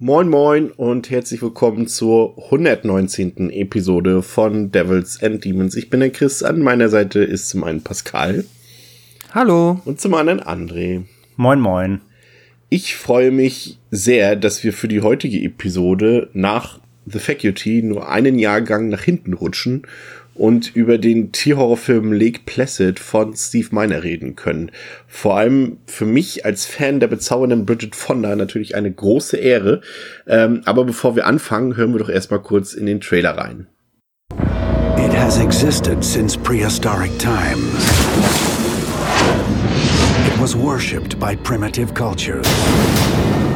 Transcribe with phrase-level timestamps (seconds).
[0.00, 3.50] Moin Moin und herzlich willkommen zur 119.
[3.50, 5.74] Episode von Devils and Demons.
[5.74, 8.44] Ich bin der Chris, an meiner Seite ist zum einen Pascal.
[9.32, 9.80] Hallo.
[9.84, 11.02] Und zum anderen André.
[11.34, 12.00] Moin Moin.
[12.68, 18.38] Ich freue mich sehr, dass wir für die heutige Episode nach The Faculty nur einen
[18.38, 19.82] Jahrgang nach hinten rutschen
[20.38, 24.70] und über den Tierhorrorfilm Lake Placid von Steve Miner reden können.
[25.06, 29.80] Vor allem für mich als Fan der bezaubernden Bridget Fonda natürlich eine große Ehre.
[30.26, 33.66] Ähm, aber bevor wir anfangen, hören wir doch erstmal kurz in den Trailer rein.
[34.96, 37.88] It has existed since prehistoric times.
[40.26, 42.46] It was worshipped by primitive cultures.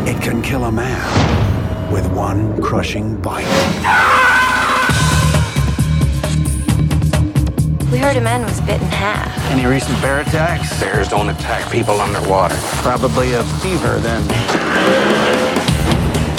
[0.06, 4.21] It can kill a man with one crushing bite.
[7.92, 9.36] We heard a man was bit in half.
[9.50, 10.80] Any recent bear attacks?
[10.80, 12.54] Bears don't attack people underwater.
[12.80, 14.22] Probably a fever then.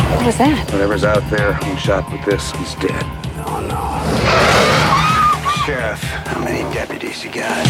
[0.10, 0.68] What was that?
[0.72, 3.04] Whatever's out there being shot with this, he's dead.
[3.46, 3.84] Oh no.
[5.64, 7.64] Sheriff, how many deputies you got?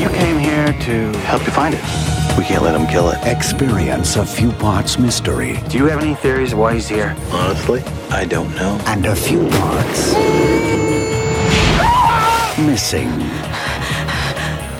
[0.00, 1.82] You came here to help you find it.
[2.38, 3.18] We can't let him kill it.
[3.26, 7.14] Experience a few parts mystery Do you have any theories why he's here?
[7.30, 8.80] Honestly, I don't know.
[8.86, 10.14] and a few parts
[12.66, 13.08] missing.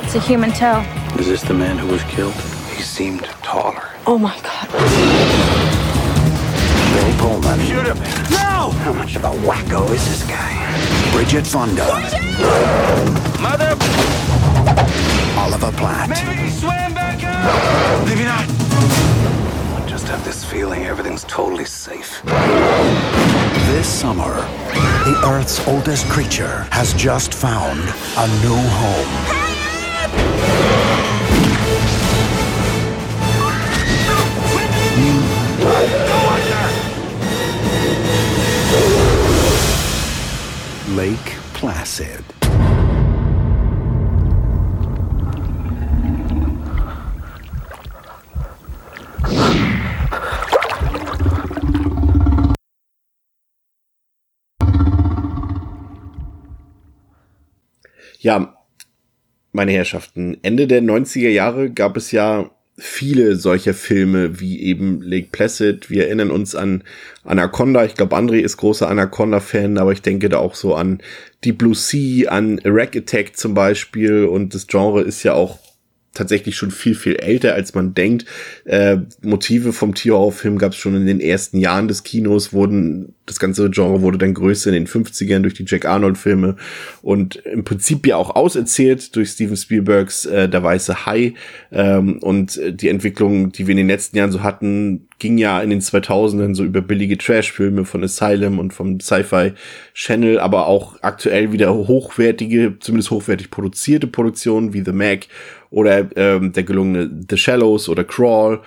[0.03, 0.81] It's a human toe.
[1.19, 2.35] Is this the man who was killed?
[2.75, 3.89] He seemed taller.
[4.07, 4.69] Oh my god.
[6.93, 7.61] Bill Pullman.
[7.61, 7.99] Shoot him!
[8.31, 8.71] No!
[8.85, 10.53] How much of a wacko is this guy?
[11.13, 11.87] Bridget Fonda.
[13.41, 13.77] Mother!
[15.39, 16.09] Oliver Platt.
[16.09, 18.07] Maybe he swam back up!
[18.07, 18.45] Maybe not.
[19.77, 22.23] I just have this feeling everything's totally safe.
[23.67, 24.35] This summer,
[25.05, 27.81] the Earth's oldest creature has just found
[28.17, 29.41] a new home.
[40.97, 42.40] Lake Placid.
[58.23, 58.55] Ja,
[59.53, 65.29] meine Herrschaften, Ende der 90er Jahre gab es ja viele solcher Filme wie eben Lake
[65.33, 65.89] Placid.
[65.89, 66.85] Wir erinnern uns an
[67.25, 67.87] Anaconda.
[67.87, 71.01] Ich glaube, André ist großer Anaconda-Fan, aber ich denke da auch so an
[71.45, 74.27] Deep Blue Sea, an Rack Attack zum Beispiel.
[74.27, 75.59] Und das Genre ist ja auch
[76.15, 78.25] tatsächlich schon viel, viel älter, als man denkt.
[78.65, 83.39] Äh, Motive vom Tierhorrorfilm gab es schon in den ersten Jahren des Kinos, wurden, das
[83.39, 86.57] ganze Genre wurde dann größer in den 50ern durch die Jack Arnold-Filme
[87.03, 91.35] und im Prinzip ja auch auserzählt durch Steven Spielbergs äh, Der Weiße Hai.
[91.71, 95.71] Ähm, und die Entwicklung, die wir in den letzten Jahren so hatten, ging ja in
[95.71, 99.53] den 2000ern so über billige Trash-Filme von Asylum und vom Sci-Fi
[99.95, 105.27] Channel, aber auch aktuell wieder hochwertige, zumindest hochwertig produzierte Produktionen wie The Mac
[105.71, 108.61] oder ähm, der gelungene The Shallows oder Crawl,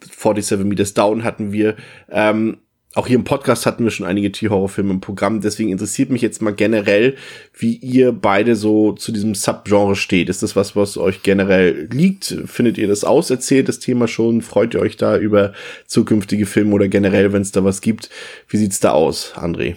[0.00, 1.76] 47 Meters Down hatten wir.
[2.10, 2.58] Ähm,
[2.94, 6.42] auch hier im Podcast hatten wir schon einige Tierhorrorfilme im Programm, deswegen interessiert mich jetzt
[6.42, 7.16] mal generell,
[7.56, 10.28] wie ihr beide so zu diesem Subgenre steht.
[10.28, 12.36] Ist das was, was euch generell liegt?
[12.44, 14.42] Findet ihr das auserzählt, das Thema schon?
[14.42, 15.54] Freut ihr euch da über
[15.86, 18.10] zukünftige Filme oder generell, wenn es da was gibt?
[18.48, 19.76] Wie sieht's da aus, André?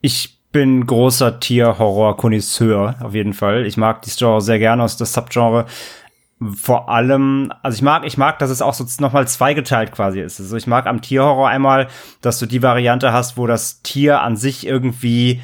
[0.00, 3.66] Ich bin großer Tierhorror-Konnoisseur, auf jeden Fall.
[3.66, 5.66] Ich mag die Genre sehr gerne aus das Subgenre.
[6.56, 10.40] Vor allem, also ich mag, ich mag, dass es auch so nochmal zweigeteilt quasi ist.
[10.40, 11.88] Also ich mag am Tierhorror einmal,
[12.22, 15.42] dass du die Variante hast, wo das Tier an sich irgendwie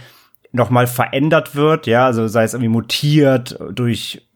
[0.52, 4.26] nochmal verändert wird, ja, also sei es irgendwie mutiert durch,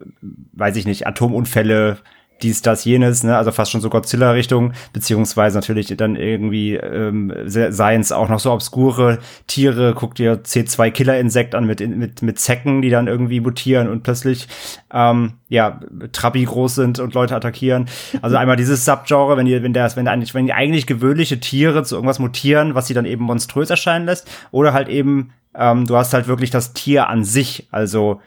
[0.52, 1.98] weiß ich nicht, Atomunfälle,
[2.42, 8.00] dies, das, jenes, ne, also fast schon so Godzilla-Richtung, beziehungsweise natürlich dann irgendwie ähm, seien
[8.00, 12.90] es auch noch so obskure Tiere, guck dir C2-Killer-Insekt an mit, mit, mit Zecken, die
[12.90, 14.48] dann irgendwie mutieren und plötzlich
[14.92, 15.80] ähm, ja,
[16.12, 17.86] Trabi groß sind und Leute attackieren.
[18.22, 21.82] Also einmal dieses Subgenre, wenn die, wenn der, wenn eigentlich, wenn die eigentlich gewöhnliche Tiere
[21.82, 25.96] zu irgendwas mutieren, was sie dann eben monströs erscheinen lässt, oder halt eben, ähm, du
[25.96, 28.20] hast halt wirklich das Tier an sich, also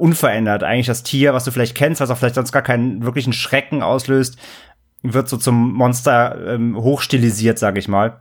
[0.00, 0.62] unverändert.
[0.62, 3.82] Eigentlich das Tier, was du vielleicht kennst, was auch vielleicht sonst gar keinen wirklichen Schrecken
[3.82, 4.38] auslöst,
[5.02, 8.20] wird so zum Monster ähm, hochstilisiert, sag ich mal.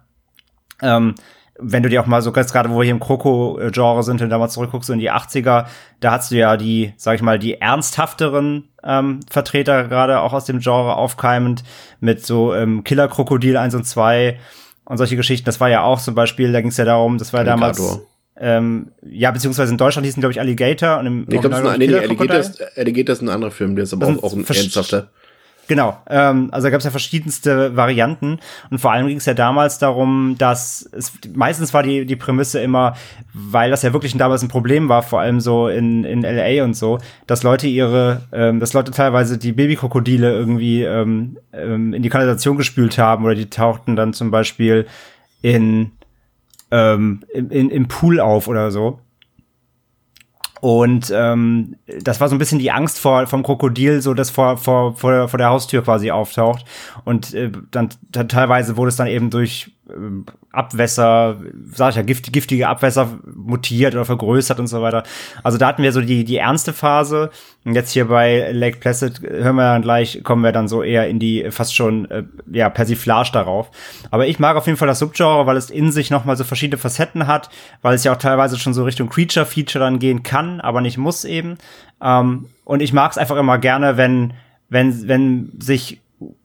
[0.82, 1.16] Ähm,
[1.62, 4.30] wenn du dir auch mal so ganz gerade, wo wir hier im Kroko-Genre sind, wenn
[4.30, 5.66] du da mal zurückguckst, so in die 80er,
[6.00, 10.46] da hast du ja die, sag ich mal, die ernsthafteren ähm, Vertreter gerade auch aus
[10.46, 11.64] dem Genre aufkeimend
[12.00, 14.40] mit so ähm, Killer-Krokodil 1 und 2
[14.86, 15.46] und solche Geschichten.
[15.46, 18.00] Das war ja auch zum Beispiel, da ging es ja darum, das war ja damals
[18.40, 21.88] ähm, ja, beziehungsweise in Deutschland hießen, glaube ich, Alligator und im Ich glaube, Original, nee,
[21.88, 24.24] nee, glaub ich, Alligator ist, Alligator ist ein anderer Film, der ist aber Das auch,
[24.24, 25.10] auch ein ernsthafter.
[25.70, 28.40] Genau, ähm, also da gab es ja verschiedenste Varianten
[28.72, 32.60] und vor allem ging es ja damals darum, dass es meistens war die die Prämisse
[32.60, 32.96] immer,
[33.34, 36.76] weil das ja wirklich damals ein Problem war, vor allem so in in LA und
[36.76, 36.98] so,
[37.28, 42.58] dass Leute ihre, ähm, dass Leute teilweise die Babykrokodile irgendwie ähm, ähm, in die Kanalisation
[42.58, 44.88] gespült haben oder die tauchten dann zum Beispiel
[45.44, 45.92] in
[46.72, 49.00] ähm, im, in, im Pool auf oder so.
[50.62, 54.58] Und ähm, das war so ein bisschen die Angst vor vom Krokodil, so das vor
[54.58, 56.66] vor vor, vor der Haustür quasi auftaucht.
[57.06, 59.72] Und äh, dann, teilweise wurde es dann eben durch
[60.52, 61.38] Abwässer,
[61.74, 65.04] sag ich ja, gift, giftige Abwässer mutiert oder vergrößert und so weiter.
[65.44, 67.30] Also da hatten wir so die die ernste Phase.
[67.66, 71.08] Und jetzt hier bei Lake Placid hören wir dann gleich, kommen wir dann so eher
[71.08, 73.70] in die fast schon äh, ja Persiflage darauf.
[74.12, 76.44] Aber ich mag auf jeden Fall das Subgenre, weil es in sich noch mal so
[76.44, 77.50] verschiedene Facetten hat,
[77.82, 81.26] weil es ja auch teilweise schon so Richtung Creature-Feature dann gehen kann, aber nicht muss
[81.26, 81.58] eben.
[82.02, 84.34] Ähm, und ich mag es einfach immer gerne, wenn
[84.70, 86.02] wenn wenn sich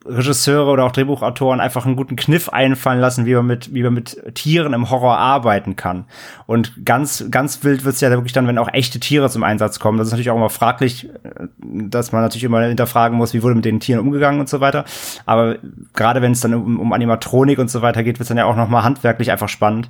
[0.06, 3.94] Regisseure oder auch Drehbuchautoren einfach einen guten Kniff einfallen lassen, wie man mit, wie man
[3.94, 6.04] mit Tieren im Horror arbeiten kann.
[6.46, 9.98] Und ganz, ganz wild wird's ja wirklich dann, wenn auch echte Tiere zum Einsatz kommen.
[9.98, 13.54] Das ist natürlich auch immer fraglich, äh, dass man natürlich immer hinterfragen muss, wie wurde
[13.54, 14.84] mit den Tieren umgegangen und so weiter.
[15.26, 15.56] Aber
[15.94, 18.56] gerade wenn es dann um, um Animatronik und so weiter geht, wird's dann ja auch
[18.56, 19.88] noch mal handwerklich einfach spannend.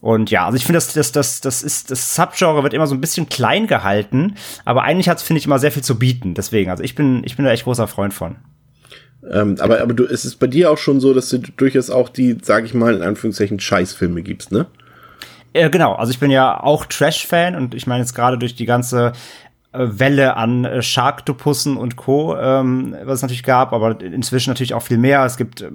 [0.00, 2.94] Und ja, also ich finde, das, das, das, das ist, das Subgenre wird immer so
[2.94, 6.32] ein bisschen klein gehalten, aber eigentlich hat's finde ich, immer sehr viel zu bieten.
[6.34, 8.36] Deswegen, also ich bin, ich bin da echt großer Freund von.
[9.28, 12.08] Ähm, aber aber du, es ist bei dir auch schon so, dass du durchaus auch
[12.08, 14.66] die, sag ich mal, in Anführungszeichen Scheißfilme gibst, ne?
[15.52, 18.66] Äh, genau, also ich bin ja auch Trash-Fan und ich meine jetzt gerade durch die
[18.66, 19.12] ganze
[19.72, 24.74] äh, Welle an äh, Sharktopussen und Co., ähm, was es natürlich gab, aber inzwischen natürlich
[24.74, 25.24] auch viel mehr.
[25.24, 25.70] Es gibt äh,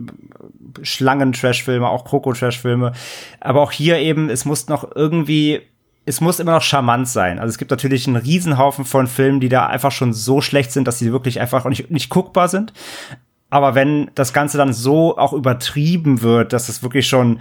[0.81, 2.93] Schlangen-Trash-Filme, auch Kroko-Trash-Filme.
[3.39, 5.61] Aber auch hier eben, es muss noch irgendwie
[6.05, 7.39] es muss immer noch charmant sein.
[7.39, 10.87] Also es gibt natürlich einen Riesenhaufen von Filmen, die da einfach schon so schlecht sind,
[10.87, 12.73] dass sie wirklich einfach nicht, nicht guckbar sind.
[13.55, 17.39] Aber wenn das Ganze dann so auch übertrieben wird, dass es wirklich schon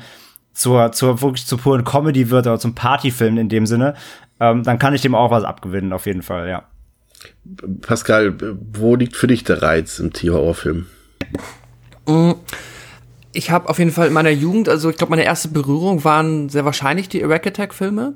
[0.52, 3.94] zur, zur wirklich zur puren Comedy wird oder zum Partyfilm in dem Sinne,
[4.38, 6.62] ähm, dann kann ich dem auch was abgewinnen, auf jeden Fall, ja.
[7.80, 8.36] Pascal,
[8.72, 10.86] wo liegt für dich der Reiz im Tierhorrorfilm?
[13.32, 16.48] Ich habe auf jeden Fall in meiner Jugend, also ich glaube, meine erste Berührung waren
[16.48, 18.14] sehr wahrscheinlich die Erack Attack-Filme.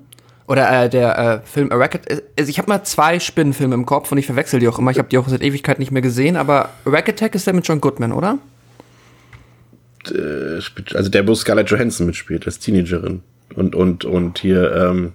[0.49, 2.23] Oder äh, der äh, Film Erack Attack.
[2.39, 4.91] Also ich habe mal zwei Spinnenfilme im Kopf und ich verwechsel die auch immer.
[4.91, 7.69] Ich habe die auch seit Ewigkeit nicht mehr gesehen, aber Erack Attack ist der mit
[7.69, 8.39] John Goodman, oder?
[10.11, 10.61] Äh,
[10.95, 13.23] Also der, wo Scarlett Johansson mitspielt, als Teenagerin.
[13.55, 15.13] Und, und, und hier ähm,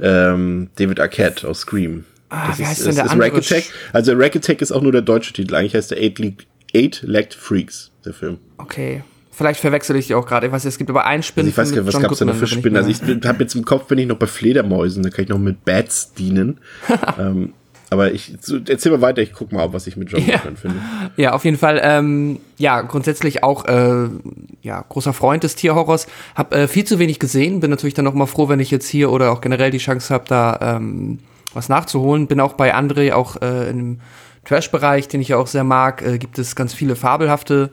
[0.00, 2.04] ähm, David Arquette aus Scream.
[2.30, 3.28] Ah, Das wie ist, heißt denn der ist andere?
[3.32, 3.64] Rack Attack.
[3.92, 5.54] Also Rack Attack ist auch nur der deutsche Titel.
[5.54, 8.38] Eigentlich heißt der Eight, Legged- Eight Legged Freaks, der Film.
[8.58, 9.02] Okay.
[9.38, 10.48] Vielleicht verwechsel ich die auch gerade.
[10.48, 12.18] Ich weiß, es gibt aber einen Also Spinnenfilm ich weiß gar nicht, was John gab's
[12.18, 12.76] da noch für Spinnen?
[12.76, 15.38] Also ich habe jetzt im Kopf, bin ich noch bei Fledermäusen, da kann ich noch
[15.38, 16.58] mit Bats dienen.
[17.20, 17.52] ähm,
[17.88, 18.34] aber ich
[18.66, 20.38] erzähl mal weiter, ich guck mal, was ich mit John Ja.
[20.38, 20.76] Goodman finde.
[21.16, 21.80] Ja, auf jeden Fall.
[21.84, 24.08] Ähm, ja, grundsätzlich auch äh,
[24.62, 26.08] ja großer Freund des Tierhorrors.
[26.34, 27.60] Hab äh, viel zu wenig gesehen.
[27.60, 30.12] Bin natürlich dann noch mal froh, wenn ich jetzt hier oder auch generell die Chance
[30.12, 31.20] habe, da ähm,
[31.54, 32.26] was nachzuholen.
[32.26, 34.00] Bin auch bei André auch äh, im
[34.46, 37.70] Trash-Bereich, den ich ja auch sehr mag, äh, gibt es ganz viele fabelhafte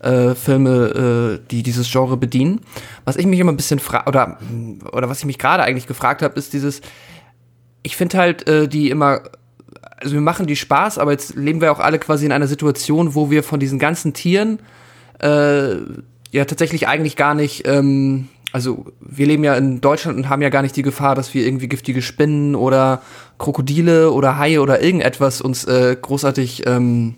[0.00, 2.60] äh, Filme, äh, die dieses Genre bedienen.
[3.04, 4.38] Was ich mich immer ein bisschen frage, oder,
[4.92, 6.80] oder was ich mich gerade eigentlich gefragt habe, ist dieses,
[7.82, 9.22] ich finde halt äh, die immer
[10.00, 13.14] also wir machen die Spaß, aber jetzt leben wir auch alle quasi in einer Situation,
[13.14, 14.60] wo wir von diesen ganzen Tieren
[15.20, 15.76] äh,
[16.30, 20.48] ja tatsächlich eigentlich gar nicht, ähm, also wir leben ja in Deutschland und haben ja
[20.48, 23.02] gar nicht die Gefahr, dass wir irgendwie giftige Spinnen oder
[23.38, 27.16] Krokodile oder Haie oder irgendetwas uns äh, großartig ähm,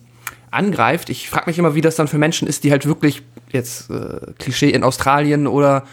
[0.53, 1.11] angreift.
[1.11, 4.33] Ich frage mich immer, wie das dann für Menschen ist, die halt wirklich jetzt äh,
[4.39, 5.85] Klischee in Australien oder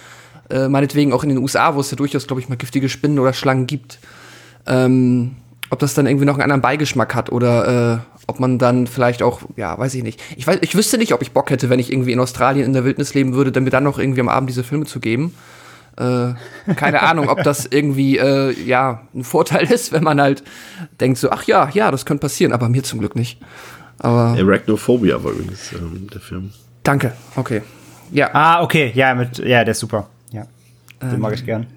[0.50, 3.20] äh, meinetwegen auch in den USA, wo es ja durchaus, glaube ich, mal giftige Spinnen
[3.20, 4.00] oder Schlangen gibt.
[4.68, 5.36] Ähm,
[5.70, 9.22] ob das dann irgendwie noch einen anderen Beigeschmack hat oder äh, ob man dann vielleicht
[9.22, 10.22] auch, ja, weiß ich nicht.
[10.36, 12.74] Ich weiß, ich wüsste nicht, ob ich Bock hätte, wenn ich irgendwie in Australien in
[12.74, 15.34] der Wildnis leben würde, dann mir dann noch irgendwie am Abend diese Filme zu geben.
[15.98, 16.34] Äh,
[16.76, 20.44] keine Ahnung, ob das irgendwie äh, ja ein Vorteil ist, wenn man halt
[21.00, 23.40] denkt so, ach ja, ja, das könnte passieren, aber mir zum Glück nicht.
[24.00, 26.52] Aber Arachnophobia war übrigens ähm, der Film.
[26.84, 27.62] danke, okay.
[28.12, 30.08] Ja, Ah, okay, ja, mit, ja, der ist super.
[30.32, 30.46] Ja.
[31.02, 31.68] Den mag ich gern.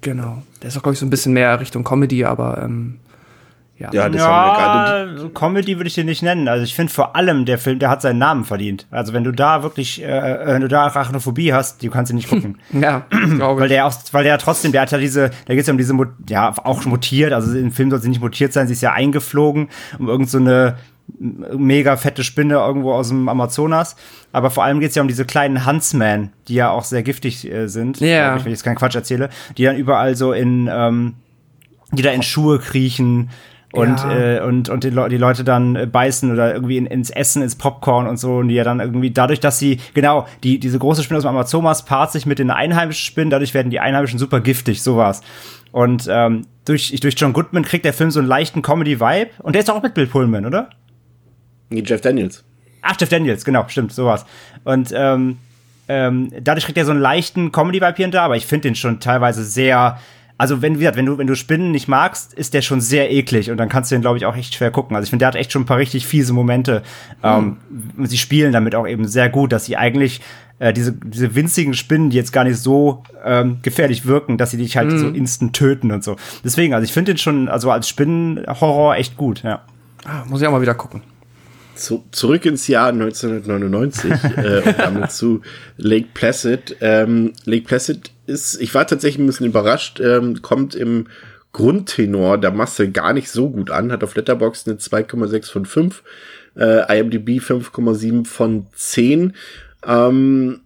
[0.00, 0.42] Genau.
[0.62, 2.98] Der ist auch, glaube ich, so ein bisschen mehr Richtung Comedy, aber ähm,
[3.78, 3.90] ja.
[3.92, 5.22] Ja, das haben wir gerade.
[5.22, 6.48] Ja, Comedy würde ich den nicht nennen.
[6.48, 8.86] Also ich finde vor allem der Film, der hat seinen Namen verdient.
[8.90, 12.28] Also wenn du da wirklich, äh, wenn du da Arachnophobie hast, du kannst ihn nicht
[12.28, 12.58] gucken.
[12.72, 13.06] Ja,
[13.36, 13.72] glaube weil ich.
[13.76, 15.94] der auch, weil der trotzdem, der hat ja diese, da geht es ja um diese,
[16.28, 19.68] ja, auch mutiert, also im Film soll sie nicht mutiert sein, sie ist ja eingeflogen,
[20.00, 20.76] um irgend so eine
[21.18, 23.96] mega fette Spinne irgendwo aus dem Amazonas.
[24.32, 27.50] Aber vor allem geht es ja um diese kleinen Huntsmen, die ja auch sehr giftig
[27.50, 28.28] äh, sind, Ja.
[28.28, 31.14] glaub ich, wenn ich jetzt keinen Quatsch erzähle, die dann überall so in, ähm,
[31.92, 33.30] die da in Schuhe kriechen
[33.72, 34.36] und, Ja.
[34.36, 37.42] äh, und, und die, Le die Leute dann äh, beißen oder irgendwie in, ins Essen,
[37.42, 38.36] ins Popcorn und so.
[38.36, 41.30] Und die ja dann irgendwie, dadurch, dass sie, genau, die, diese große Spinne aus dem
[41.30, 45.22] Amazonas paart sich mit den einheimischen Spinnen, dadurch werden die Einheimischen super giftig, sowas.
[45.72, 49.30] Und ähm, durch, durch John Goodman kriegt der Film so einen leichten Comedy-Vibe.
[49.42, 50.70] Und der ist auch mit Bill Pullman, oder?
[51.70, 52.44] Nee, Jeff Daniels.
[52.82, 54.24] Ach, Jeff Daniels, genau, stimmt, sowas.
[54.64, 55.38] Und ähm,
[55.88, 58.74] ähm, dadurch kriegt er so einen leichten Comedy-Vibe hier und da, aber ich finde den
[58.74, 59.98] schon teilweise sehr.
[60.40, 63.10] Also, wenn, wie gesagt, wenn du, wenn du Spinnen nicht magst, ist der schon sehr
[63.10, 64.94] eklig und dann kannst du den, glaube ich, auch echt schwer gucken.
[64.94, 66.82] Also, ich finde, der hat echt schon ein paar richtig fiese Momente.
[67.24, 67.56] Ähm,
[67.96, 70.20] und sie spielen damit auch eben sehr gut, dass sie eigentlich
[70.60, 74.58] äh, diese, diese winzigen Spinnen, die jetzt gar nicht so ähm, gefährlich wirken, dass sie
[74.58, 76.16] dich halt so instant töten und so.
[76.44, 79.62] Deswegen, also ich finde den schon, also als Spinnenhorror echt gut, ja.
[80.04, 81.02] Ah, muss ich auch mal wieder gucken.
[81.78, 85.42] Zu, zurück ins Jahr 1999 äh, und damit zu
[85.76, 86.76] Lake Placid.
[86.80, 91.06] Ähm, Lake Placid ist, ich war tatsächlich ein bisschen überrascht, ähm, kommt im
[91.52, 96.02] Grundtenor der Masse gar nicht so gut an, hat auf Letterboxd eine 2,6 von 5,
[96.56, 99.34] äh, IMDb 5,7 von 10.
[99.86, 100.60] Ähm,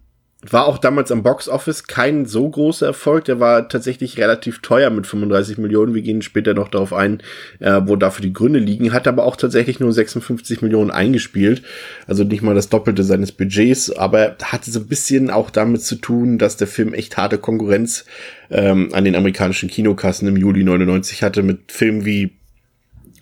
[0.49, 3.25] war auch damals am Box Office kein so großer Erfolg.
[3.25, 5.93] Der war tatsächlich relativ teuer mit 35 Millionen.
[5.93, 7.23] Wir gehen später noch darauf ein,
[7.59, 8.91] äh, wo dafür die Gründe liegen.
[8.91, 11.63] Hat aber auch tatsächlich nur 56 Millionen eingespielt.
[12.07, 13.91] Also nicht mal das Doppelte seines Budgets.
[13.95, 18.05] Aber hatte so ein bisschen auch damit zu tun, dass der Film echt harte Konkurrenz
[18.49, 22.33] ähm, an den amerikanischen Kinokassen im Juli 99 hatte mit Filmen wie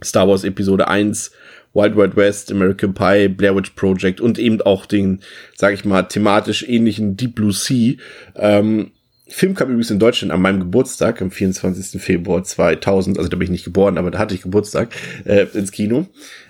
[0.04, 1.32] Star Wars Episode 1,
[1.74, 5.20] Wild Wild West, American Pie, Blair Witch Project und eben auch den,
[5.56, 7.96] sag ich mal, thematisch ähnlichen Deep Blue Sea.
[8.36, 8.92] Ähm,
[9.28, 12.02] Film kam übrigens in Deutschland an meinem Geburtstag, am 24.
[12.02, 14.90] Februar 2000, also da bin ich nicht geboren, aber da hatte ich Geburtstag,
[15.24, 16.08] äh, ins Kino.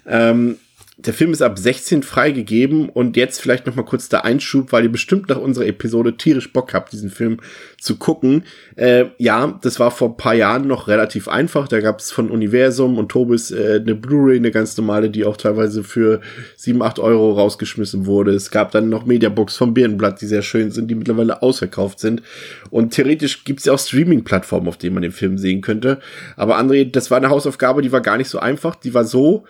[0.08, 0.58] Ähm,
[1.06, 4.84] der Film ist ab 16 freigegeben und jetzt vielleicht noch mal kurz der Einschub, weil
[4.84, 7.38] ihr bestimmt nach unserer Episode tierisch Bock habt, diesen Film
[7.80, 8.44] zu gucken.
[8.76, 11.68] Äh, ja, das war vor ein paar Jahren noch relativ einfach.
[11.68, 15.38] Da gab es von Universum und Tobis äh, eine Blu-ray, eine ganz normale, die auch
[15.38, 16.22] teilweise für
[16.58, 18.32] 7, 8 Euro rausgeschmissen wurde.
[18.32, 22.22] Es gab dann noch Mediabooks vom Birnenblatt, die sehr schön sind, die mittlerweile ausverkauft sind.
[22.70, 26.00] Und theoretisch gibt es ja auch Streaming-Plattformen, auf denen man den Film sehen könnte.
[26.36, 28.76] Aber André, das war eine Hausaufgabe, die war gar nicht so einfach.
[28.76, 29.46] Die war so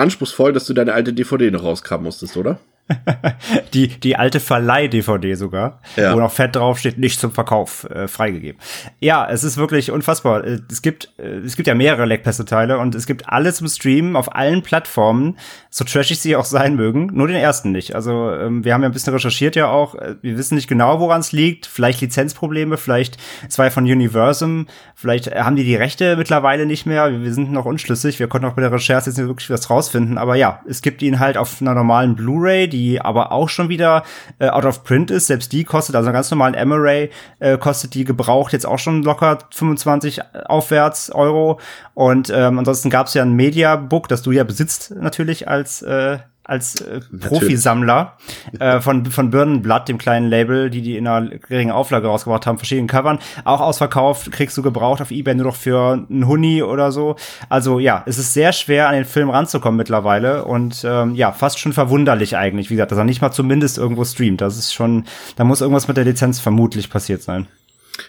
[0.00, 2.58] anspruchsvoll, dass du deine alte DVD noch rauskramen musstest, oder?
[3.74, 6.14] Die, die alte Verleih-DVD sogar, Ja.
[6.14, 8.60] wo noch fett draufsteht, nicht zum Verkauf äh, freigegeben.
[9.00, 10.44] Ja, es ist wirklich unfassbar.
[10.44, 14.16] Äh, Es gibt, äh, es gibt ja mehrere Leckpässe-Teile und es gibt alle zum Streamen
[14.16, 15.38] auf allen Plattformen,
[15.70, 17.94] so trashig sie auch sein mögen, nur den ersten nicht.
[17.94, 21.00] Also ähm, wir haben ja ein bisschen recherchiert ja auch, Äh, wir wissen nicht genau,
[21.00, 23.16] woran es liegt, vielleicht Lizenzprobleme, vielleicht
[23.48, 28.18] zwei von Universum, vielleicht haben die die Rechte mittlerweile nicht mehr, wir sind noch unschlüssig,
[28.18, 31.02] wir konnten auch bei der Recherche jetzt nicht wirklich was rausfinden, aber ja, es gibt
[31.02, 34.02] ihn halt auf einer normalen Blu-ray, die aber auch schon wieder
[34.38, 37.94] äh, out of print ist, selbst die kostet, also einen ganz normalen M-Array äh, kostet
[37.94, 41.60] die gebraucht jetzt auch schon locker 25 aufwärts Euro.
[41.94, 46.18] Und ähm, ansonsten gab es ja ein Mediabook, das du ja besitzt natürlich als äh,
[46.44, 48.16] als äh, Profisammler
[48.58, 52.58] äh, von, von Birnenblatt, dem kleinen Label, die die in einer geringen Auflage rausgebracht haben,
[52.58, 56.92] verschiedenen Covern, auch ausverkauft, kriegst du gebraucht auf Ebay nur noch für einen Huni oder
[56.92, 57.16] so.
[57.48, 61.58] Also ja, es ist sehr schwer, an den Film ranzukommen mittlerweile und ähm, ja, fast
[61.58, 64.40] schon verwunderlich eigentlich, wie gesagt, dass er nicht mal zumindest irgendwo streamt.
[64.40, 65.04] Das ist schon,
[65.36, 67.46] da muss irgendwas mit der Lizenz vermutlich passiert sein.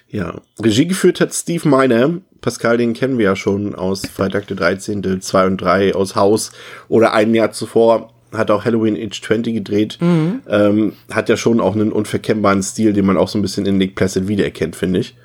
[0.09, 2.21] Ja, Regie geführt hat Steve Miner.
[2.39, 6.51] Pascal, den kennen wir ja schon aus Freitag der 13., 2 und 3, aus Haus
[6.87, 9.97] oder ein Jahr zuvor hat auch Halloween Age 20 gedreht.
[10.01, 13.77] Ähm, hat ja schon auch einen unverkennbaren Stil, den man auch so ein bisschen in
[13.77, 15.15] Nick Placid wiedererkennt, finde ich.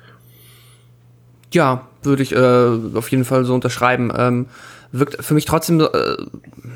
[1.53, 4.11] Ja, würde ich äh, auf jeden Fall so unterschreiben.
[4.15, 4.47] Ähm,
[4.91, 5.85] wirkt für mich trotzdem, äh,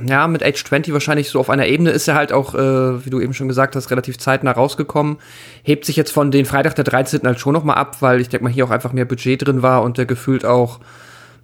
[0.05, 3.09] ja, mit Age 20 wahrscheinlich so auf einer Ebene ist er halt auch, äh, wie
[3.09, 5.17] du eben schon gesagt hast, relativ zeitnah rausgekommen.
[5.63, 7.21] Hebt sich jetzt von den Freitag der 13.
[7.23, 9.61] halt schon noch mal ab, weil ich denke mal hier auch einfach mehr Budget drin
[9.61, 10.79] war und der gefühlt auch,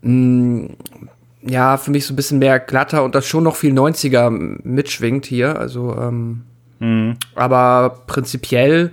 [0.02, 0.70] mh,
[1.50, 5.26] ja, für mich so ein bisschen mehr glatter und das schon noch viel 90er mitschwingt
[5.26, 5.58] hier.
[5.58, 6.44] Also, ähm,
[7.36, 8.92] aber prinzipiell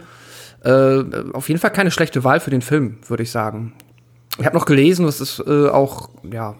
[0.64, 3.74] äh, auf jeden Fall keine schlechte Wahl für den Film, würde ich sagen.
[4.38, 6.56] Ich habe noch gelesen, das ist äh, auch, ja,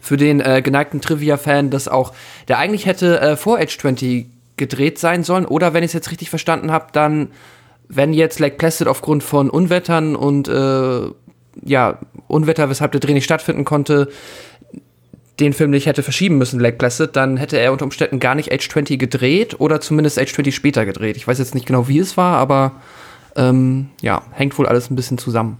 [0.00, 2.12] für den äh, geneigten Trivia-Fan, dass auch
[2.48, 4.26] der eigentlich hätte äh, vor Age 20
[4.56, 5.46] gedreht sein sollen.
[5.46, 7.28] Oder wenn ich es jetzt richtig verstanden habe, dann,
[7.88, 11.10] wenn jetzt Lake Placid aufgrund von Unwettern und äh,
[11.62, 14.08] ja, Unwetter, weshalb der Dreh nicht stattfinden konnte,
[15.40, 18.52] den Film nicht hätte verschieben müssen, Lake Placid, dann hätte er unter Umständen gar nicht
[18.52, 21.16] Age 20 gedreht oder zumindest Age 20 später gedreht.
[21.16, 22.80] Ich weiß jetzt nicht genau, wie es war, aber
[23.36, 25.58] ähm, ja, hängt wohl alles ein bisschen zusammen.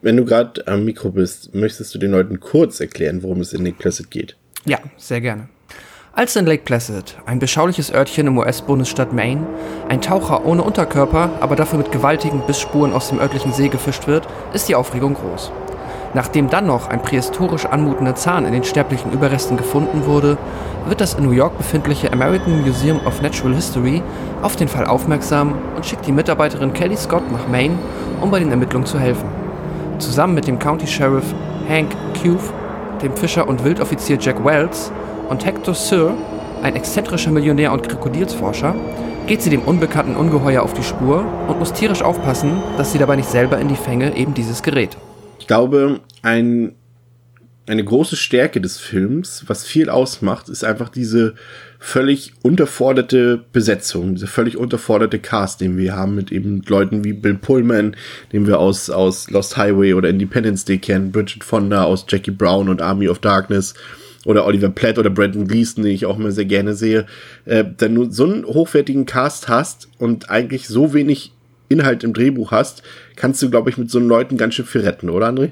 [0.00, 3.64] Wenn du gerade am Mikro bist, möchtest du den Leuten kurz erklären, worum es in
[3.64, 4.36] Lake Placid geht?
[4.64, 5.48] Ja, sehr gerne.
[6.14, 9.46] Als in Lake Placid, ein beschauliches Örtchen im US-Bundesstaat Maine,
[9.88, 14.26] ein Taucher ohne Unterkörper, aber dafür mit gewaltigen Bissspuren aus dem örtlichen See gefischt wird,
[14.52, 15.50] ist die Aufregung groß.
[16.14, 20.36] Nachdem dann noch ein prähistorisch anmutender Zahn in den sterblichen Überresten gefunden wurde,
[20.86, 24.02] wird das in New York befindliche American Museum of Natural History
[24.42, 27.78] auf den Fall aufmerksam und schickt die Mitarbeiterin Kelly Scott nach Maine,
[28.20, 29.26] um bei den Ermittlungen zu helfen.
[29.98, 31.34] Zusammen mit dem County Sheriff
[31.68, 31.90] Hank
[32.20, 32.52] Cuve,
[33.00, 34.92] dem Fischer und Wildoffizier Jack Wells
[35.30, 36.12] und Hector Sir,
[36.62, 38.74] ein exzentrischer Millionär und Krokodilsforscher,
[39.26, 43.16] geht sie dem unbekannten Ungeheuer auf die Spur und muss tierisch aufpassen, dass sie dabei
[43.16, 44.96] nicht selber in die Fänge eben dieses gerät.
[45.42, 46.76] Ich glaube, ein,
[47.66, 51.34] eine große Stärke des Films, was viel ausmacht, ist einfach diese
[51.80, 57.34] völlig unterforderte Besetzung, dieser völlig unterforderte Cast, den wir haben mit eben Leuten wie Bill
[57.34, 57.96] Pullman,
[58.32, 62.68] den wir aus, aus Lost Highway oder Independence Day kennen, Bridget Fonda aus Jackie Brown
[62.68, 63.74] und Army of Darkness
[64.24, 67.04] oder Oliver Platt oder Brandon Gleason, den ich auch immer sehr gerne sehe,
[67.46, 71.32] äh, wenn du so einen hochwertigen Cast hast und eigentlich so wenig
[71.72, 72.82] Inhalt im Drehbuch hast,
[73.16, 75.50] kannst du, glaube ich, mit so einen Leuten ganz schön viel retten, oder André?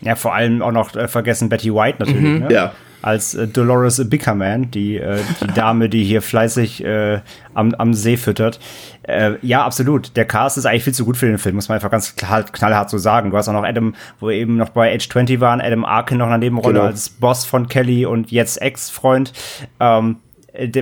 [0.00, 2.22] Ja, vor allem auch noch äh, vergessen Betty White natürlich.
[2.22, 2.38] Mhm.
[2.40, 2.52] Ne?
[2.52, 2.72] Ja.
[3.00, 7.20] Als äh, Dolores Bickerman, die, äh, die Dame, die hier fleißig äh,
[7.54, 8.58] am, am See füttert.
[9.02, 10.16] Äh, ja, absolut.
[10.16, 12.42] Der Cast ist eigentlich viel zu gut für den Film, muss man einfach ganz klar,
[12.44, 13.30] knallhart so sagen.
[13.30, 16.18] Du hast auch noch Adam, wo wir eben noch bei Age 20 waren, Adam Arkin
[16.18, 16.86] noch in einer Nebenrolle Genau.
[16.86, 19.32] als Boss von Kelly und jetzt Ex-Freund.
[19.80, 20.16] Ähm,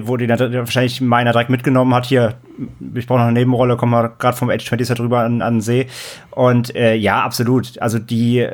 [0.02, 2.34] wo die dann wahrscheinlich meiner direkt mitgenommen hat, hier,
[2.94, 5.54] ich brauche noch eine Nebenrolle, kommen wir gerade vom Age 20 Set rüber an, an
[5.54, 5.86] den See.
[6.30, 7.80] Und äh, ja, absolut.
[7.80, 8.46] Also die,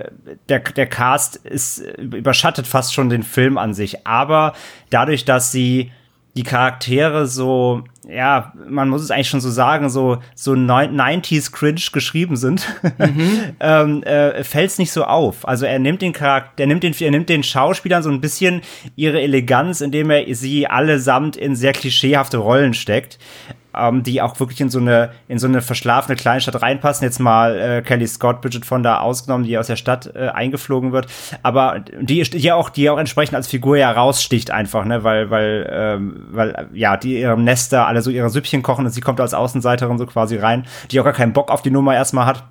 [0.49, 4.07] der, der Cast ist überschattet fast schon den Film an sich.
[4.07, 4.55] Aber
[4.91, 5.93] dadurch, dass sie
[6.35, 11.83] die Charaktere so, ja, man muss es eigentlich schon so sagen, so, so 90s cringe
[11.93, 12.67] geschrieben sind,
[13.61, 15.47] ähm, äh, fällt es nicht so auf.
[15.47, 18.63] Also er nimmt den Charakter, er nimmt den, er nimmt den Schauspielern so ein bisschen
[18.97, 23.19] ihre Eleganz, indem er sie allesamt in sehr klischeehafte Rollen steckt.
[23.75, 27.05] Ähm, die auch wirklich in so eine in so eine verschlafene Kleinstadt reinpassen.
[27.05, 30.93] Jetzt mal äh, Kelly Scott, Bridget von da ausgenommen, die aus der Stadt äh, eingeflogen
[30.93, 31.07] wird,
[31.43, 35.71] aber die die auch die auch entsprechend als Figur ja raussticht einfach, ne, weil weil
[35.73, 39.35] ähm, weil ja die ihrem Nester alle so ihre Süppchen kochen und sie kommt als
[39.35, 42.45] Außenseiterin so quasi rein, die auch gar keinen Bock auf die Nummer erstmal hat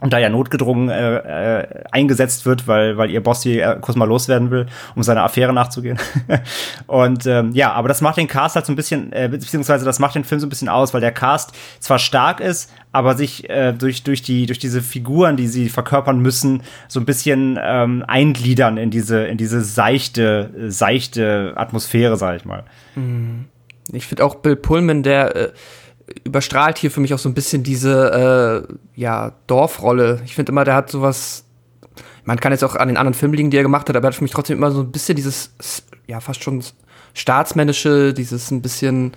[0.00, 3.96] und da ja notgedrungen äh, äh, eingesetzt wird, weil weil ihr Boss hier äh, kurz
[3.96, 5.98] mal loswerden will, um seiner Affäre nachzugehen.
[6.86, 9.98] und ähm, ja, aber das macht den Cast halt so ein bisschen, äh, beziehungsweise das
[9.98, 13.50] macht den Film so ein bisschen aus, weil der Cast zwar stark ist, aber sich
[13.50, 18.04] äh, durch durch die durch diese Figuren, die sie verkörpern müssen, so ein bisschen ähm,
[18.06, 22.64] eingliedern in diese in diese seichte seichte Atmosphäre, sag ich mal.
[23.92, 25.52] Ich finde auch Bill Pullman, der äh,
[26.24, 30.20] überstrahlt hier für mich auch so ein bisschen diese äh, ja, Dorfrolle.
[30.24, 31.44] Ich finde immer, der hat sowas.
[32.24, 34.08] Man kann jetzt auch an den anderen Filmen liegen, die er gemacht hat, aber er
[34.08, 35.54] hat für mich trotzdem immer so ein bisschen dieses,
[36.06, 36.62] ja, fast schon
[37.14, 39.12] staatsmännische, dieses ein bisschen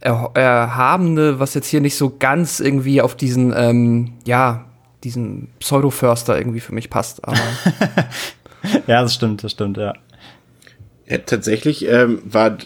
[0.00, 4.66] er erhabene, was jetzt hier nicht so ganz irgendwie auf diesen, ähm, ja,
[5.04, 7.26] diesen Pseudo-Förster irgendwie für mich passt.
[7.26, 7.38] Aber
[8.86, 9.94] ja, das stimmt, das stimmt, ja.
[11.06, 12.58] ja tatsächlich ähm, war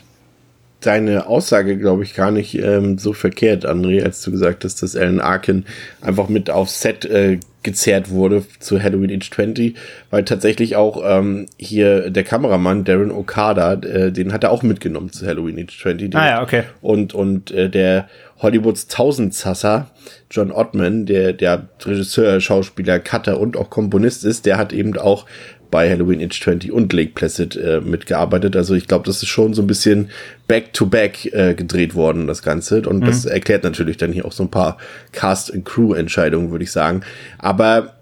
[0.81, 4.97] deine Aussage, glaube ich, gar nicht ähm, so verkehrt, André, als du gesagt hast, dass
[4.97, 5.64] Alan Arkin
[6.01, 9.77] einfach mit aufs Set äh, gezerrt wurde zu Halloween Age 20,
[10.09, 15.12] weil tatsächlich auch ähm, hier der Kameramann Darren Okada, äh, den hat er auch mitgenommen
[15.12, 16.16] zu Halloween Age 20.
[16.16, 16.62] Ah ja, okay.
[16.81, 18.09] Und, und äh, der
[18.40, 19.90] Hollywoods Tausendsasser,
[20.31, 25.27] John Ottman, der, der Regisseur, Schauspieler, Cutter und auch Komponist ist, der hat eben auch
[25.71, 28.57] bei Halloween Age 20 und Lake Placid äh, mitgearbeitet.
[28.57, 30.11] Also ich glaube, das ist schon so ein bisschen
[30.49, 32.83] back-to-back äh, gedreht worden, das Ganze.
[32.89, 33.07] Und mhm.
[33.07, 34.79] das erklärt natürlich dann hier auch so ein paar
[35.13, 37.03] Cast-and-Crew-Entscheidungen, würde ich sagen.
[37.39, 37.95] Aber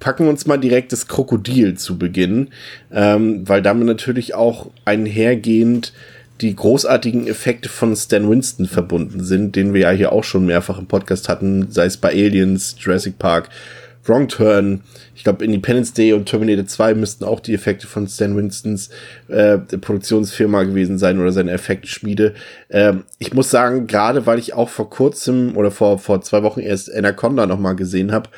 [0.00, 2.48] packen wir uns mal direkt das Krokodil zu Beginn,
[2.92, 5.92] ähm, weil damit natürlich auch einhergehend
[6.40, 10.78] die großartigen Effekte von Stan Winston verbunden sind, den wir ja hier auch schon mehrfach
[10.78, 13.48] im Podcast hatten, sei es bei Aliens, Jurassic Park,
[14.08, 14.82] Wrong Turn,
[15.14, 18.90] ich glaube Independence Day und Terminator 2 müssten auch die Effekte von Stan Winstons
[19.28, 22.34] äh, Produktionsfirma gewesen sein oder seine Effektschmiede.
[22.70, 26.60] Ähm, ich muss sagen, gerade weil ich auch vor kurzem oder vor, vor zwei Wochen
[26.60, 28.30] erst Anaconda nochmal gesehen habe,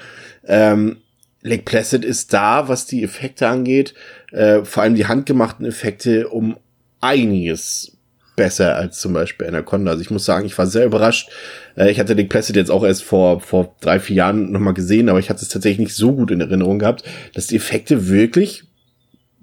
[0.46, 0.98] ähm,
[1.42, 3.94] Lake Placid ist da, was die Effekte angeht,
[4.30, 6.56] äh, vor allem die handgemachten Effekte um
[7.00, 7.96] einiges
[8.36, 9.90] besser als zum Beispiel Anaconda.
[9.90, 11.30] Also ich muss sagen, ich war sehr überrascht.
[11.76, 15.08] Äh, ich hatte Lake Placid jetzt auch erst vor, vor drei, vier Jahren nochmal gesehen,
[15.08, 17.04] aber ich hatte es tatsächlich nicht so gut in Erinnerung gehabt,
[17.34, 18.64] dass die Effekte wirklich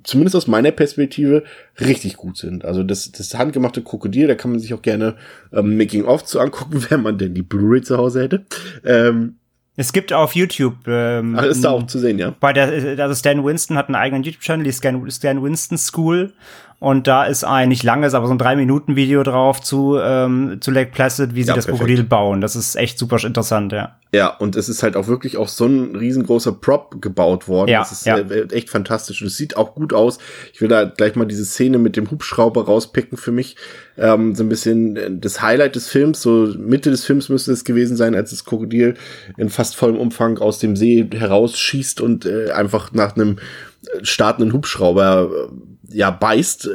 [0.07, 1.43] zumindest aus meiner Perspektive,
[1.79, 2.65] richtig gut sind.
[2.65, 5.15] Also das, das handgemachte Krokodil, da kann man sich auch gerne
[5.51, 8.45] ähm, Making-of zu angucken, wenn man denn die Blu-ray zu Hause hätte.
[8.85, 9.35] Ähm,
[9.75, 10.75] Es gibt auf YouTube.
[10.87, 12.33] Ähm, ach, ist da auch zu sehen, ja?
[12.39, 16.33] Bei der, also Stan Winston hat einen eigenen YouTube-Channel, die Stan, Stan Winston School.
[16.79, 20.57] Und da ist ein nicht langes, aber so ein drei Minuten Video drauf zu zu,
[20.59, 21.85] zu Lake Placid, wie sie Ja, das perfekt.
[21.85, 22.41] Krokodil bauen.
[22.41, 23.95] Das ist echt super interessant, ja.
[24.17, 27.69] Ja, und es ist halt auch wirklich auch so ein riesengroßer Prop gebaut worden.
[27.69, 28.17] Ja, das ist ja.
[28.17, 29.21] äh, echt fantastisch.
[29.21, 30.17] Und es sieht auch gut aus.
[30.53, 33.58] Ich will da gleich mal diese Szene mit dem Hubschrauber rauspicken für mich.
[33.95, 36.21] Ähm, so ein bisschen äh, das Highlight des Films.
[36.23, 38.95] So Mitte des Films müsste es gewesen sein, als das Krokodil
[39.38, 44.51] in fast vollem Umfang aus dem See herausschießt und äh, einfach nach einem äh, startenden
[44.51, 45.51] Hubschrauber
[45.89, 46.69] ja beißt.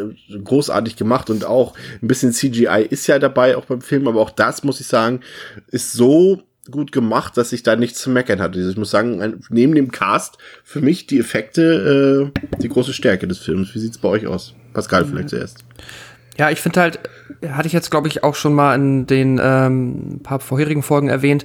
[0.44, 4.30] Großartig gemacht und auch ein bisschen CGI ist ja dabei auch beim Film, aber auch
[4.30, 5.20] das muss ich sagen,
[5.68, 8.58] ist so gut gemacht, dass ich da nichts zu meckern hatte.
[8.58, 13.26] Also Ich muss sagen, neben dem Cast für mich die Effekte äh, die große Stärke
[13.26, 13.74] des Films.
[13.74, 14.54] Wie sieht's bei euch aus?
[14.72, 15.64] Pascal vielleicht zuerst.
[16.38, 17.00] Ja, ich finde halt,
[17.46, 21.44] hatte ich jetzt, glaube ich, auch schon mal in den ähm, paar vorherigen Folgen erwähnt,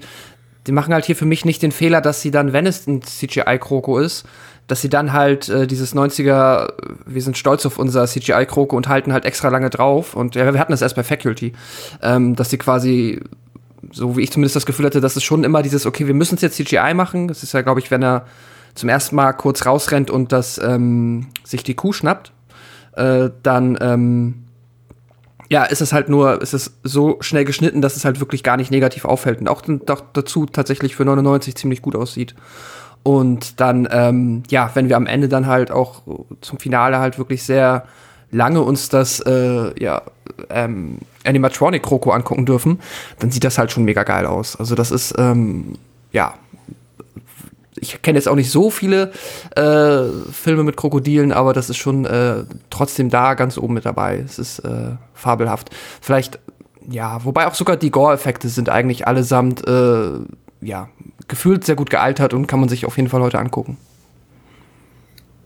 [0.66, 3.02] die machen halt hier für mich nicht den Fehler, dass sie dann, wenn es ein
[3.02, 4.26] CGI-Kroko ist,
[4.68, 6.74] dass sie dann halt äh, dieses 90er,
[7.06, 10.14] wir sind stolz auf unser CGI-Kroko und halten halt extra lange drauf.
[10.14, 11.54] Und ja, wir hatten das erst bei Faculty,
[12.02, 13.22] ähm, dass sie quasi,
[13.92, 16.36] so wie ich zumindest das Gefühl hatte, dass es schon immer dieses, okay, wir müssen
[16.36, 17.28] es jetzt CGI machen.
[17.28, 18.26] Das ist ja, glaube ich, wenn er
[18.76, 22.32] zum ersten Mal kurz rausrennt und das ähm, sich die Kuh schnappt,
[22.96, 24.48] äh, dann ähm,
[25.50, 28.58] ja, ist es halt nur, ist es so schnell geschnitten, dass es halt wirklich gar
[28.58, 32.36] nicht negativ auffällt und auch, auch dazu tatsächlich für 99 ziemlich gut aussieht.
[33.04, 36.02] Und dann, ähm, ja, wenn wir am Ende dann halt auch
[36.42, 37.86] zum Finale halt wirklich sehr
[38.32, 40.02] lange uns das, äh, ja,
[40.50, 42.80] ähm, Animatronic-Kroko angucken dürfen,
[43.20, 44.56] dann sieht das halt schon mega geil aus.
[44.56, 45.74] Also das ist, ähm,
[46.12, 46.34] ja,
[47.80, 49.12] ich kenne jetzt auch nicht so viele
[49.56, 54.18] äh, Filme mit Krokodilen, aber das ist schon äh, trotzdem da ganz oben mit dabei.
[54.26, 55.70] Es ist äh, fabelhaft.
[56.02, 56.40] Vielleicht,
[56.90, 60.10] ja, wobei auch sogar die Gore-Effekte sind eigentlich allesamt, äh,
[60.62, 60.90] ja,
[61.28, 63.78] gefühlt sehr gut gealtert und kann man sich auf jeden Fall heute angucken.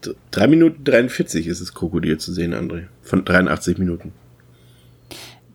[0.06, 2.84] D- Drei Minuten 43 ist das Krokodil zu sehen, André.
[3.02, 4.14] Von 83 Minuten.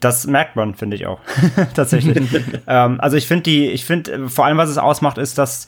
[0.07, 1.19] Das merkt man, finde ich auch.
[1.75, 2.17] Tatsächlich.
[2.69, 5.67] ähm, also ich finde die, ich finde, äh, vor allem, was es ausmacht, ist, dass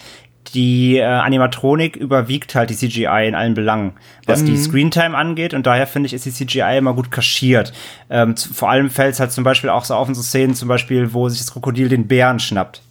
[0.54, 3.94] die äh, Animatronik überwiegt halt die CGI in allen Belangen,
[4.26, 5.52] was die Screentime angeht.
[5.52, 7.72] Und daher finde ich, ist die CGI immer gut kaschiert.
[8.08, 10.54] Ähm, zu, vor allem fällt es halt zum Beispiel auch so auf in so Szenen,
[10.54, 12.82] zum Beispiel, wo sich das Krokodil den Bären schnappt.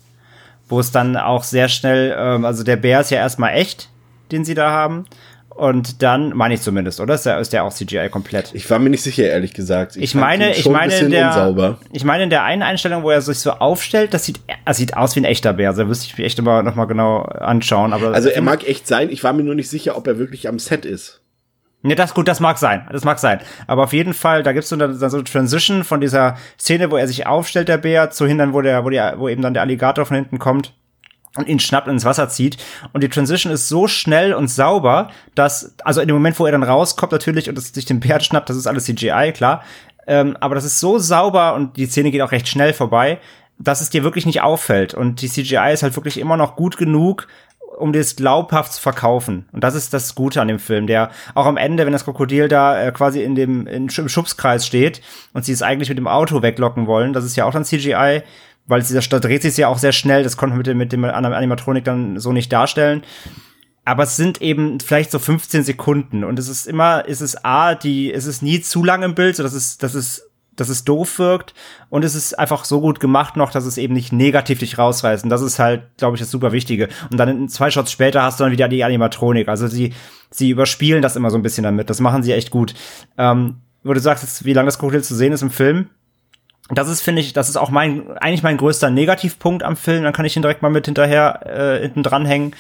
[0.68, 3.90] Wo es dann auch sehr schnell, ähm, also der Bär ist ja erstmal echt,
[4.32, 5.06] den sie da haben.
[5.58, 7.16] Und dann, meine ich zumindest, oder?
[7.16, 8.52] Ist der, ist der auch CGI komplett?
[8.54, 9.96] Ich war mir nicht sicher, ehrlich gesagt.
[9.96, 11.80] Ich fand meine, ich meine, in der, unsauber.
[11.92, 14.96] ich meine, in der einen Einstellung, wo er sich so aufstellt, das sieht, das sieht
[14.96, 15.70] aus wie ein echter Bär.
[15.70, 17.92] Also, Da müsste ich mir echt immer noch mal genau anschauen.
[17.94, 19.10] Aber Also er mag echt sein.
[19.10, 21.22] Ich war mir nur nicht sicher, ob er wirklich am Set ist.
[21.82, 22.88] Ne, das gut, das mag sein.
[22.92, 23.40] Das mag sein.
[23.66, 26.98] Aber auf jeden Fall, da gibt's so eine, so eine Transition von dieser Szene, wo
[26.98, 29.64] er sich aufstellt, der Bär, zu hindern, wo der, wo der, wo eben dann der
[29.64, 30.76] Alligator von hinten kommt
[31.36, 32.58] und ihn schnappt und ins Wasser zieht.
[32.94, 36.52] Und die Transition ist so schnell und sauber, dass, also in dem Moment, wo er
[36.52, 39.64] dann rauskommt natürlich und es sich den Bär schnappt, das ist alles CGI, klar.
[40.08, 43.20] Ähm, aber das ist so sauber und die Szene geht auch recht schnell vorbei,
[43.60, 44.94] dass es dir wirklich nicht auffällt.
[44.94, 47.28] Und die CGI ist halt wirklich immer noch gut genug,
[47.78, 49.46] um das glaubhaft zu verkaufen.
[49.52, 52.48] Und das ist das Gute an dem Film, der auch am Ende, wenn das Krokodil
[52.48, 55.02] da äh, quasi in dem in, im Schubskreis steht
[55.34, 58.24] und sie es eigentlich mit dem Auto weglocken wollen, das ist ja auch dann CGI,
[58.68, 60.92] weil es, da dreht sich ja auch sehr schnell, das konnte man mit dem, mit
[60.92, 63.04] dem Animatronik dann so nicht darstellen.
[63.86, 67.74] Aber es sind eben vielleicht so 15 Sekunden und es ist immer, es ist A,
[67.74, 70.84] die, es ist nie zu lang im Bild, so dass es, dass es, dass es
[70.84, 71.54] doof wirkt
[71.90, 75.24] und es ist einfach so gut gemacht noch, dass es eben nicht negativ dich rausreißt.
[75.24, 76.90] Und das ist halt, glaube ich, das super Wichtige.
[77.10, 79.48] Und dann zwei Shots später hast du dann wieder die Animatronik.
[79.48, 79.94] Also sie,
[80.32, 81.90] sie überspielen das immer so ein bisschen damit.
[81.90, 82.74] Das machen sie echt gut.
[83.18, 85.90] Ähm, wo du sagst, wie lange das Krokodil zu sehen ist im Film,
[86.70, 90.04] das ist, finde ich, das ist auch mein, eigentlich mein größter Negativpunkt am Film.
[90.04, 92.56] Dann kann ich ihn direkt mal mit hinterher, äh, hinten dranhängen.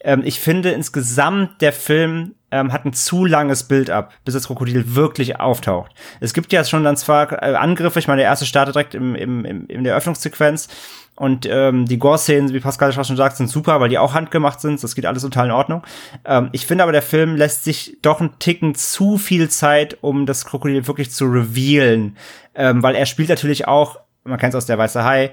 [0.00, 4.46] Ähm, ich finde insgesamt, der Film ähm, hat ein zu langes Bild ab, bis das
[4.46, 5.92] Krokodil wirklich auftaucht.
[6.20, 9.14] Es gibt ja schon dann zwar äh, Angriffe, ich meine, der erste startet direkt im,
[9.14, 10.68] im, im, in der Öffnungssequenz.
[11.14, 14.82] Und ähm, die Gore-Szenen, wie Pascal schon sagt, sind super, weil die auch handgemacht sind.
[14.82, 15.82] Das geht alles total in Ordnung.
[16.24, 20.24] Ähm, ich finde aber, der Film lässt sich doch einen Ticken zu viel Zeit, um
[20.24, 22.16] das Krokodil wirklich zu revealen.
[22.54, 25.32] Ähm, weil er spielt natürlich auch, man kennt es aus der Weiße Hai,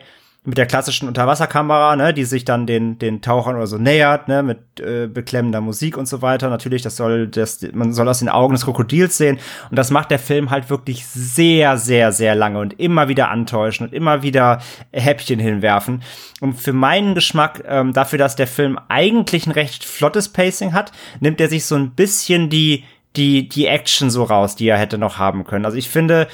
[0.50, 4.44] mit der klassischen Unterwasserkamera, ne, die sich dann den den Tauchern oder so nähert, ne,
[4.44, 6.50] mit äh, beklemmender Musik und so weiter.
[6.50, 10.12] Natürlich, das soll das man soll aus den Augen des Krokodils sehen und das macht
[10.12, 14.60] der Film halt wirklich sehr sehr sehr lange und immer wieder antäuschen und immer wieder
[14.92, 16.04] Häppchen hinwerfen.
[16.42, 20.92] Und für meinen Geschmack ähm, dafür, dass der Film eigentlich ein recht flottes Pacing hat,
[21.20, 22.84] nimmt er sich so ein bisschen die
[23.16, 25.66] die, die Action so raus, die er hätte noch haben können.
[25.66, 26.28] Also ich finde,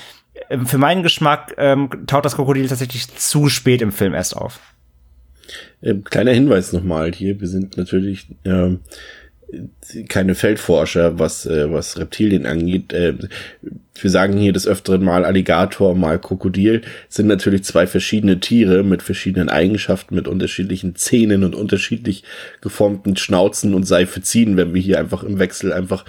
[0.66, 4.60] für meinen Geschmack ähm, taucht das Krokodil tatsächlich zu spät im Film erst auf.
[5.82, 8.80] Ähm, kleiner Hinweis nochmal hier, wir sind natürlich ähm,
[10.10, 12.94] keine Feldforscher, was, äh, was Reptilien angeht.
[12.94, 13.14] Äh,
[14.02, 16.82] wir sagen hier des Öfteren mal Alligator, mal Krokodil.
[17.08, 22.24] sind natürlich zwei verschiedene Tiere mit verschiedenen Eigenschaften, mit unterschiedlichen Zähnen und unterschiedlich
[22.62, 26.04] geformten Schnauzen und sei verziehen, wenn wir hier einfach im Wechsel einfach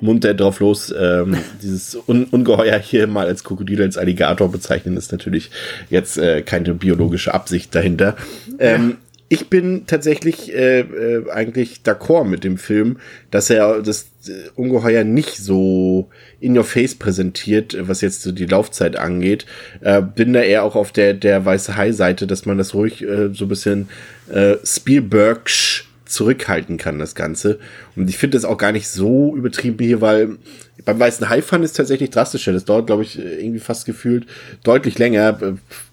[0.00, 5.12] munter drauf los ähm, dieses Un Ungeheuer hier mal als Krokodil, als Alligator bezeichnen, ist
[5.12, 5.50] natürlich
[5.90, 8.16] jetzt äh, keine biologische Absicht dahinter.
[8.58, 8.98] Ähm,
[9.32, 12.98] ich bin tatsächlich äh, äh, eigentlich d'accord mit dem Film,
[13.30, 18.44] dass er das äh, Ungeheuer nicht so in your face präsentiert, was jetzt so die
[18.44, 19.46] Laufzeit angeht.
[19.80, 23.02] Äh, bin da eher auch auf der der weiße Hai Seite, dass man das ruhig
[23.02, 23.88] äh, so ein bisschen
[24.30, 27.58] äh, Spielbergsch zurückhalten kann, das Ganze.
[27.96, 30.36] Und ich finde das auch gar nicht so übertrieben hier, weil
[30.84, 32.52] beim weißen Hai fand es tatsächlich drastischer.
[32.52, 34.26] Das dauert, glaube ich, irgendwie fast gefühlt
[34.64, 35.38] deutlich länger.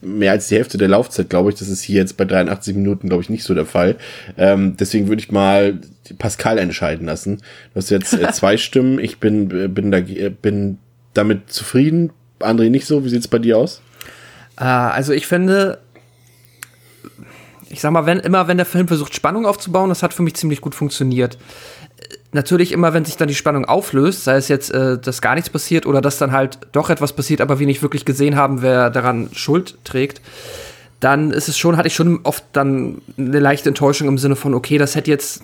[0.01, 1.59] Mehr als die Hälfte der Laufzeit, glaube ich.
[1.59, 3.97] Das ist hier jetzt bei 83 Minuten, glaube ich, nicht so der Fall.
[4.37, 5.79] Ähm, deswegen würde ich mal
[6.17, 7.37] Pascal entscheiden lassen.
[7.37, 8.99] Du hast jetzt äh, zwei Stimmen.
[8.99, 10.77] Ich bin, äh, bin, da, äh, bin
[11.13, 12.11] damit zufrieden.
[12.39, 13.03] André nicht so.
[13.05, 13.81] Wie sieht's bei dir aus?
[14.59, 15.79] Äh, also ich finde,
[17.69, 20.35] ich sag mal, wenn immer wenn der Film versucht Spannung aufzubauen, das hat für mich
[20.35, 21.37] ziemlich gut funktioniert
[22.31, 25.49] natürlich immer, wenn sich dann die Spannung auflöst, sei es jetzt, äh, dass gar nichts
[25.49, 28.89] passiert oder dass dann halt doch etwas passiert, aber wir nicht wirklich gesehen haben, wer
[28.89, 30.21] daran Schuld trägt,
[30.99, 34.53] dann ist es schon, hatte ich schon oft dann eine leichte Enttäuschung im Sinne von,
[34.53, 35.43] okay, das hätte jetzt,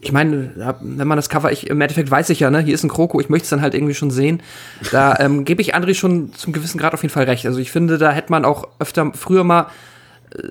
[0.00, 2.84] ich meine, wenn man das Cover, ich, im Endeffekt weiß ich ja, ne, hier ist
[2.84, 4.42] ein Kroko, ich möchte es dann halt irgendwie schon sehen.
[4.90, 7.46] Da ähm, gebe ich André schon zum gewissen Grad auf jeden Fall recht.
[7.46, 9.66] Also ich finde, da hätte man auch öfter früher mal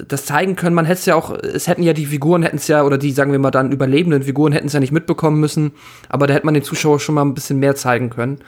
[0.08, 0.76] das zeigen können.
[0.76, 3.12] Man hätte es ja auch, es hätten ja die Figuren hätten es ja, oder die,
[3.12, 5.74] sagen wir mal, dann überlebenden Figuren hätten es ja nicht mitbekommen müssen,
[6.10, 8.40] aber da hätte man den Zuschauer schon mal ein bisschen mehr zeigen können.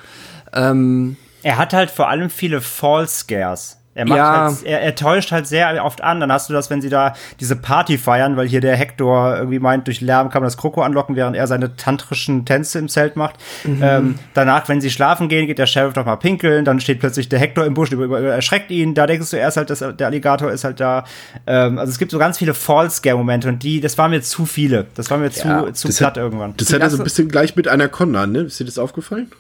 [0.53, 3.78] Ähm, er hat halt vor allem viele Fall Scares.
[3.95, 4.45] Er, macht ja.
[4.45, 6.19] halt, er, er, täuscht halt sehr oft an.
[6.19, 9.60] Dann hast du das, wenn sie da diese Party feiern, weil hier der Hector irgendwie
[9.60, 13.15] meint, durch Lärm kann man das Kroko anlocken, während er seine tantrischen Tänze im Zelt
[13.15, 13.36] macht.
[13.63, 13.80] Mhm.
[13.82, 17.30] Ähm, danach, wenn sie schlafen gehen, geht der Sheriff doch mal pinkeln, dann steht plötzlich
[17.30, 18.93] der Hector im Busch, über, über, erschreckt ihn.
[18.93, 21.04] Da denkst du erst halt, dass der Alligator ist halt da.
[21.47, 24.86] Ähm, also es gibt so ganz viele Fall-Scare-Momente und die, das war mir zu viele.
[24.95, 25.73] Das war mir ja.
[25.73, 26.54] zu, zu platt hat, irgendwann.
[26.58, 28.41] Das hat ja so ein bisschen gleich mit Anaconda, ne?
[28.41, 29.32] Ist dir das aufgefallen?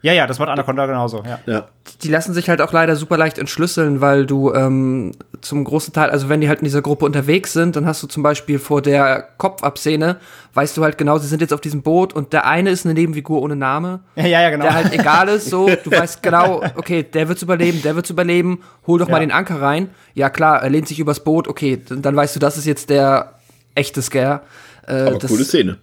[0.00, 1.40] Ja, ja, das macht Anaconda genauso, ja.
[1.46, 1.68] ja.
[2.02, 6.10] Die lassen sich halt auch leider super leicht entschlüsseln, weil du ähm, zum großen Teil,
[6.10, 8.80] also wenn die halt in dieser Gruppe unterwegs sind, dann hast du zum Beispiel vor
[8.80, 10.18] der Kopfabszene,
[10.54, 12.94] weißt du halt genau, sie sind jetzt auf diesem Boot und der eine ist eine
[12.94, 14.00] Nebenfigur ohne Name.
[14.14, 14.64] Ja, ja, ja genau.
[14.64, 18.62] Der halt egal ist, so, du weißt genau, okay, der wird's überleben, der wird's überleben,
[18.86, 19.12] hol doch ja.
[19.12, 19.90] mal den Anker rein.
[20.14, 22.88] Ja, klar, er lehnt sich übers Boot, okay, dann, dann weißt du, das ist jetzt
[22.90, 23.32] der
[23.74, 24.42] echte Scare.
[24.86, 25.78] Äh, Aber das, coole Szene.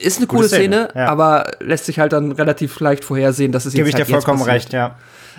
[0.00, 1.08] Ist eine coole Szene, Szene ja.
[1.08, 4.22] aber lässt sich halt dann relativ leicht vorhersehen, dass es Gebe jetzt Gebe ich halt
[4.22, 4.96] dir vollkommen recht, ja.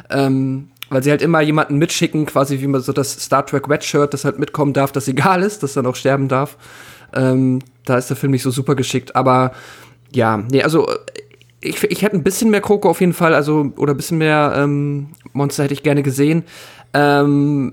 [0.09, 3.83] Ähm, weil sie halt immer jemanden mitschicken, quasi wie man so das Star Trek Red
[3.83, 6.57] Shirt, das halt mitkommen darf, das egal ist, das dann auch sterben darf.
[7.13, 9.51] Ähm, da ist der Film nicht so super geschickt, aber
[10.13, 10.87] ja, nee, also
[11.61, 14.53] ich, ich hätte ein bisschen mehr Kroko auf jeden Fall, also oder ein bisschen mehr
[14.57, 16.43] ähm, Monster hätte ich gerne gesehen.
[16.93, 17.71] Ähm,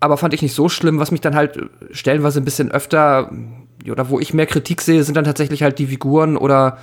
[0.00, 1.58] aber fand ich nicht so schlimm, was mich dann halt
[1.90, 3.30] stellenweise ein bisschen öfter
[3.90, 6.78] oder wo ich mehr Kritik sehe, sind dann tatsächlich halt die Figuren oder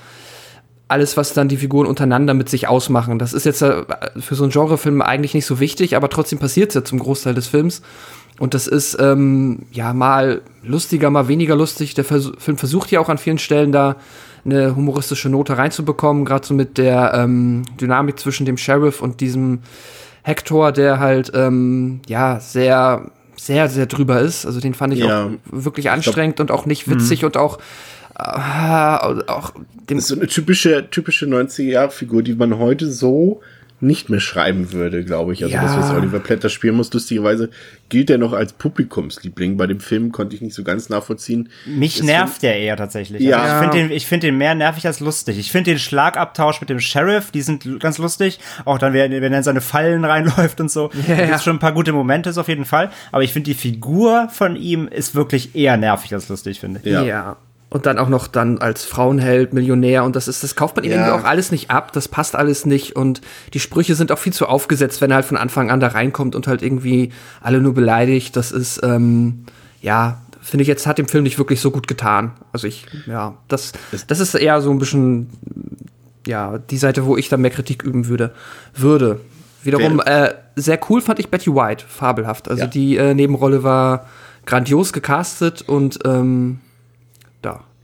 [0.88, 3.18] alles, was dann die Figuren untereinander mit sich ausmachen.
[3.18, 3.84] Das ist jetzt äh,
[4.20, 7.34] für so einen Genrefilm eigentlich nicht so wichtig, aber trotzdem passiert es ja zum Großteil
[7.34, 7.82] des Films.
[8.40, 11.94] Und das ist ähm, ja mal lustiger, mal weniger lustig.
[11.94, 13.96] Der Vers Film versucht ja auch an vielen Stellen da
[14.44, 19.60] eine humoristische Note reinzubekommen, gerade so mit der ähm, Dynamik zwischen dem Sheriff und diesem
[20.24, 23.12] Hector, der halt ähm, ja sehr
[23.46, 24.46] sehr, sehr drüber ist.
[24.46, 27.28] Also den fand ich ja, auch wirklich anstrengend glaub, und auch nicht witzig mhm.
[27.28, 27.58] und auch
[28.20, 29.54] äh, auch
[29.90, 33.42] dem das ist so eine typische typische 90er Figur, die man heute so
[33.82, 35.44] nicht mehr schreiben würde, glaube ich.
[35.44, 35.64] Also ja.
[35.64, 37.50] das, was Oliver Plätter spielen muss, lustigerweise
[37.90, 39.58] gilt er noch als Publikumsliebling.
[39.58, 41.50] Bei dem Film konnte ich nicht so ganz nachvollziehen.
[41.66, 43.22] Mich es nervt der eher tatsächlich.
[43.22, 43.42] Ja.
[43.42, 45.40] Also ich finde den, ich find den mehr nervig als lustig.
[45.40, 48.40] Ich finde den Schlagabtausch mit dem Sheriff, die sind ganz lustig.
[48.66, 50.92] Auch dann, wenn er in seine Fallen reinläuft und so.
[51.08, 51.28] Ja, ja.
[51.28, 52.92] Das schon ein paar gute Momente ist auf jeden Fall.
[53.12, 56.92] Aber ich finde, die Figur von ihm ist wirklich eher nervig als lustig, finde ich.
[56.92, 57.04] Ja.
[57.04, 57.38] ja
[57.72, 60.92] und dann auch noch dann als Frauenheld, Millionär und das ist, das kauft man ja.
[60.92, 63.22] irgendwie auch alles nicht ab, das passt alles nicht und
[63.54, 66.36] die Sprüche sind auch viel zu aufgesetzt, wenn er halt von Anfang an da reinkommt
[66.36, 68.36] und halt irgendwie alle nur beleidigt.
[68.36, 69.46] Das ist, ähm,
[69.82, 72.34] ja, finde ich jetzt hat dem Film nicht wirklich so gut getan.
[72.52, 73.72] Also ich, ja, das,
[74.06, 75.30] das ist eher so ein bisschen,
[76.28, 78.34] ja, die Seite, wo ich dann mehr Kritik üben würde.
[78.76, 79.22] Würde.
[79.64, 82.50] Wiederum, äh, sehr cool fand ich Betty White, fabelhaft.
[82.50, 82.68] Also ja.
[82.68, 84.08] die äh, Nebenrolle war
[84.46, 86.71] grandios gecastet und ähm, da,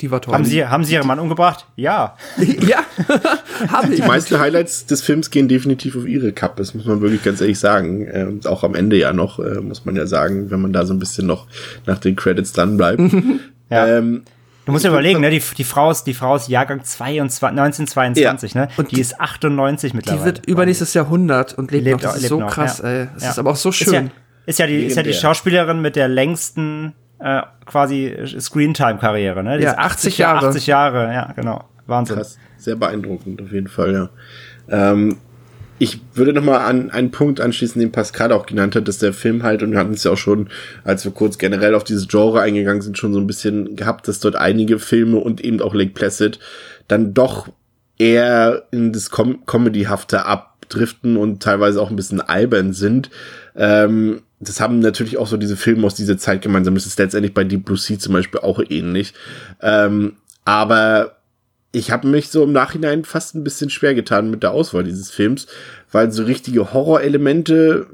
[0.02, 0.34] Die war toll.
[0.36, 1.66] Haben Sie, haben Sie Ihren Mann umgebracht?
[1.76, 2.16] Ja.
[2.38, 2.78] ja,
[3.72, 4.02] habe ich.
[4.02, 7.42] Die meisten Highlights des Films gehen definitiv auf ihre Kappe, das muss man wirklich ganz
[7.42, 8.06] ehrlich sagen.
[8.06, 10.86] Äh, und auch am Ende ja noch, äh, muss man ja sagen, wenn man da
[10.86, 11.48] so ein bisschen noch
[11.86, 13.02] nach den Credits dran bleibt.
[13.70, 13.86] Ja.
[13.98, 14.24] ähm,
[14.66, 18.56] Du musst dir überlegen, ne, die, die Frau ist, die Frau ist Jahrgang 22, 1922,
[18.56, 18.68] ne?
[18.78, 20.26] Und die, die- ist 98 Die mittlerweile.
[20.26, 22.04] wird übernächstes Jahrhundert und lebt, Lebt noch.
[22.04, 22.90] Das auch- ist lebt so noch, krass, ja.
[22.90, 23.08] ey.
[23.18, 23.30] Es Ja.
[23.32, 24.12] ist aber auch so ist ja, schön.
[24.46, 25.14] ist ja die, ist ja die.
[25.14, 29.58] Schauspielerin mit der längsten äh, quasi Screentime-Karriere, ne?
[29.58, 30.48] Die Ja, ist 80 Jahr- Jahre.
[30.50, 31.64] 80 Jahre, ja, genau.
[31.86, 32.18] Wahnsinn.
[32.18, 34.10] krass, sehr beeindruckend auf jeden Fall, ja.
[34.70, 35.18] Ähm,
[35.80, 39.14] ich würde noch mal an einen Punkt anschließen, den Pascal auch genannt hat, dass der
[39.14, 40.50] Film halt, und wir hatten es ja auch schon,
[40.84, 44.20] als wir kurz generell auf dieses Genre eingegangen sind, schon so ein bisschen gehabt, dass
[44.20, 46.40] dort einige Filme und eben auch Lake Placid
[46.88, 47.48] dann doch
[48.00, 53.10] eher in das Com Comedyhafte abdriften und teilweise auch ein bisschen albern sind.
[53.56, 56.76] Ähm, das haben natürlich auch so diese Filme aus dieser Zeit gemeinsam.
[56.76, 59.14] Das ist letztendlich bei Deep Blue Sea zum Beispiel auch ähnlich.
[59.62, 61.18] Ähm, aber
[61.72, 65.12] ich habe mich so im Nachhinein fast ein bisschen schwer getan mit der Auswahl dieses
[65.12, 65.48] Films,
[65.92, 67.88] weil so richtige Horrorelemente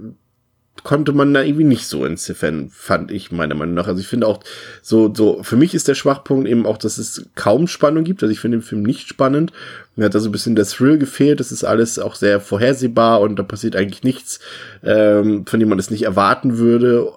[0.81, 3.87] konnte man da irgendwie nicht so entziffern, fand ich meiner Meinung nach.
[3.87, 4.39] Also ich finde auch
[4.81, 8.23] so, so, für mich ist der Schwachpunkt eben auch, dass es kaum Spannung gibt.
[8.23, 9.53] Also ich finde den Film nicht spannend.
[9.95, 11.39] Mir hat da so ein bisschen der Thrill gefehlt.
[11.39, 14.39] Das ist alles auch sehr vorhersehbar und da passiert eigentlich nichts,
[14.83, 17.13] ähm, von dem man es nicht erwarten würde.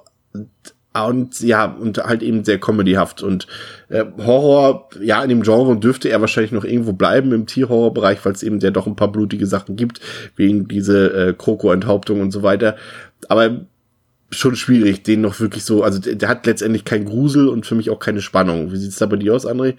[1.05, 3.23] Und ja, und halt eben sehr comedyhaft.
[3.23, 3.47] Und
[3.88, 8.33] äh, Horror, ja, in dem Genre dürfte er wahrscheinlich noch irgendwo bleiben im Tierhorrorbereich, weil
[8.33, 10.01] es eben ja doch ein paar blutige Sachen gibt,
[10.37, 12.77] wegen diese äh, Kroko-Enthauptung und so weiter.
[13.29, 13.67] Aber
[14.31, 17.91] schon schwierig, den noch wirklich so, also der, hat letztendlich kein Grusel und für mich
[17.91, 18.73] auch keine Spannung.
[18.73, 19.75] Wie sieht's da bei dir aus, André?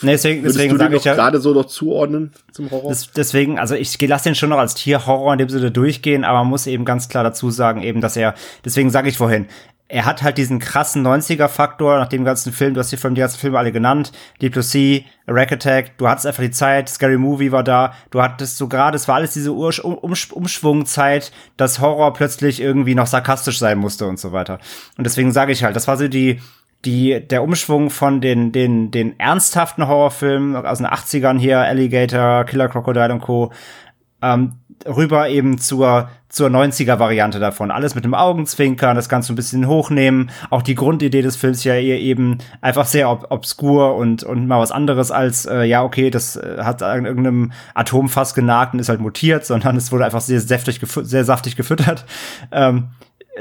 [0.00, 2.90] Nee, deswegen, Würdest deswegen sage ich ja, gerade so noch zuordnen zum Horror?
[2.90, 6.38] Das, deswegen, also ich lasse den schon noch als Tierhorror in dem Sinne durchgehen, aber
[6.38, 9.46] man muss eben ganz klar dazu sagen, eben, dass er, deswegen sage ich vorhin,
[9.92, 13.20] er hat halt diesen krassen 90er-Faktor nach dem ganzen Film, du hast die, Film, die
[13.20, 17.18] ganzen Filme alle genannt, Deep Blue Sea, Rack Attack, du hattest einfach die Zeit, Scary
[17.18, 21.30] Movie war da, du hattest so gerade, es war alles diese Ur um, um, Umschwungzeit,
[21.58, 24.60] dass Horror plötzlich irgendwie noch sarkastisch sein musste und so weiter.
[24.96, 26.40] Und deswegen sage ich halt, das war so die,
[26.86, 32.68] die, der Umschwung von den, den, den ernsthaften Horrorfilmen aus den 80ern hier, Alligator, Killer
[32.68, 33.52] Crocodile und Co.,
[34.22, 34.54] ähm,
[34.86, 37.70] rüber eben zur, zur 90er-Variante davon.
[37.70, 40.30] Alles mit dem Augenzwinkern, das Ganze ein bisschen hochnehmen.
[40.50, 44.60] Auch die Grundidee des Films ja eher eben einfach sehr ob obskur und, und mal
[44.60, 48.88] was anderes als, äh, ja, okay, das äh, hat an irgendeinem Atomfass genagt und ist
[48.88, 52.04] halt mutiert, sondern es wurde einfach sehr saftig, sehr saftig gefüttert.
[52.50, 52.88] Ähm,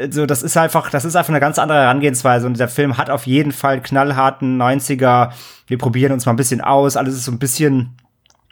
[0.10, 3.10] so, das ist einfach, das ist einfach eine ganz andere Herangehensweise und der Film hat
[3.10, 5.32] auf jeden Fall knallharten 90er.
[5.68, 7.98] Wir probieren uns mal ein bisschen aus, alles ist so ein bisschen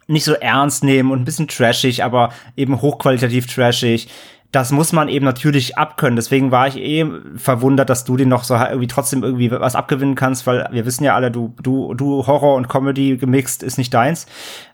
[0.10, 4.10] nicht so ernst nehmen und ein bisschen trashig, aber eben hochqualitativ trashig.
[4.52, 6.16] Das muss man eben natürlich abkönnen.
[6.16, 10.16] Deswegen war ich eh verwundert, dass du den noch so irgendwie trotzdem irgendwie was abgewinnen
[10.16, 13.94] kannst, weil wir wissen ja alle, du, du, du Horror und Comedy gemixt ist nicht
[13.94, 14.26] deins.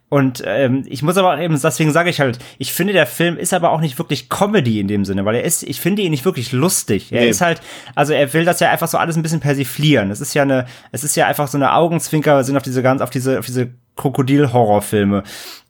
[0.07, 3.53] Und ähm, ich muss aber eben, deswegen sage ich halt, ich finde, der Film ist
[3.53, 6.23] aber auch nicht wirklich Comedy in dem Sinne, weil er ist, ich finde ihn nicht
[6.23, 7.11] wirklich lustig.
[7.11, 7.29] Er Nee.
[7.29, 7.59] ist halt,
[7.95, 10.09] also er will das ja einfach so alles ein bisschen persiflieren.
[10.11, 12.81] Es ist ja eine, es ist ja einfach so eine Augenzwinker, wir sind auf diese
[12.83, 15.23] ganz, auf diese, auf diese Krokodil-Horrorfilme.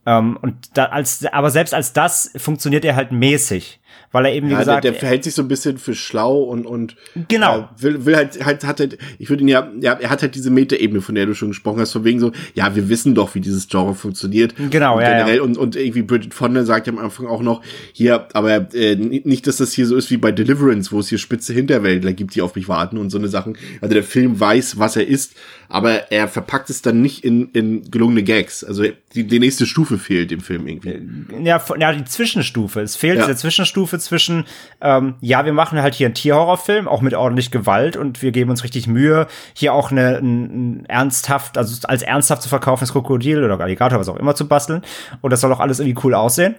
[0.06, 3.80] Ähm, und da als, aber selbst als das funktioniert er halt mäßig.
[4.16, 6.42] Weil er eben, wie Ja, gesagt, der, der verhält sich so ein bisschen für schlau
[6.44, 6.96] und und
[7.28, 7.70] Genau.
[7.78, 10.34] äh, will, will halt halt hat halt ich würde ihn ja ja er hat halt
[10.36, 13.36] diese Metaebene von der du schon gesprochen hast von wegen so ja wir wissen doch
[13.36, 15.42] wie dieses Genre funktioniert Genau, und ja, generell ja.
[15.44, 17.62] und und irgendwie Bridget Fonda sagt ja am Anfang auch noch
[17.94, 21.18] hier aber äh, nicht dass das hier so ist wie bei Deliverance wo es hier
[21.18, 24.80] spitze Hinterwäldler gibt die auf mich warten und so eine Sachen also der Film weiß
[24.80, 25.34] was er ist
[25.70, 29.98] aber er verpackt es dann nicht in in gelungene Gags also die, die nächste Stufe
[29.98, 30.96] fehlt dem Film irgendwie
[31.44, 32.82] ja, von- ja, die Zwischenstufe.
[32.82, 33.26] Es fehlt Ja.
[33.26, 34.46] diese Zwischenstufe zwischen,
[34.82, 38.50] ähm, ja, wir machen halt hier einen Tierhorrorfilm, auch mit ordentlich Gewalt und wir geben
[38.50, 43.60] uns richtig Mühe, hier auch eine, ein, ernsthaft, also als ernsthaft zu verkaufendes Krokodil oder
[43.60, 44.82] Alligator, was auch immer zu basteln.
[45.22, 46.56] Und das soll auch alles irgendwie cool aussehen.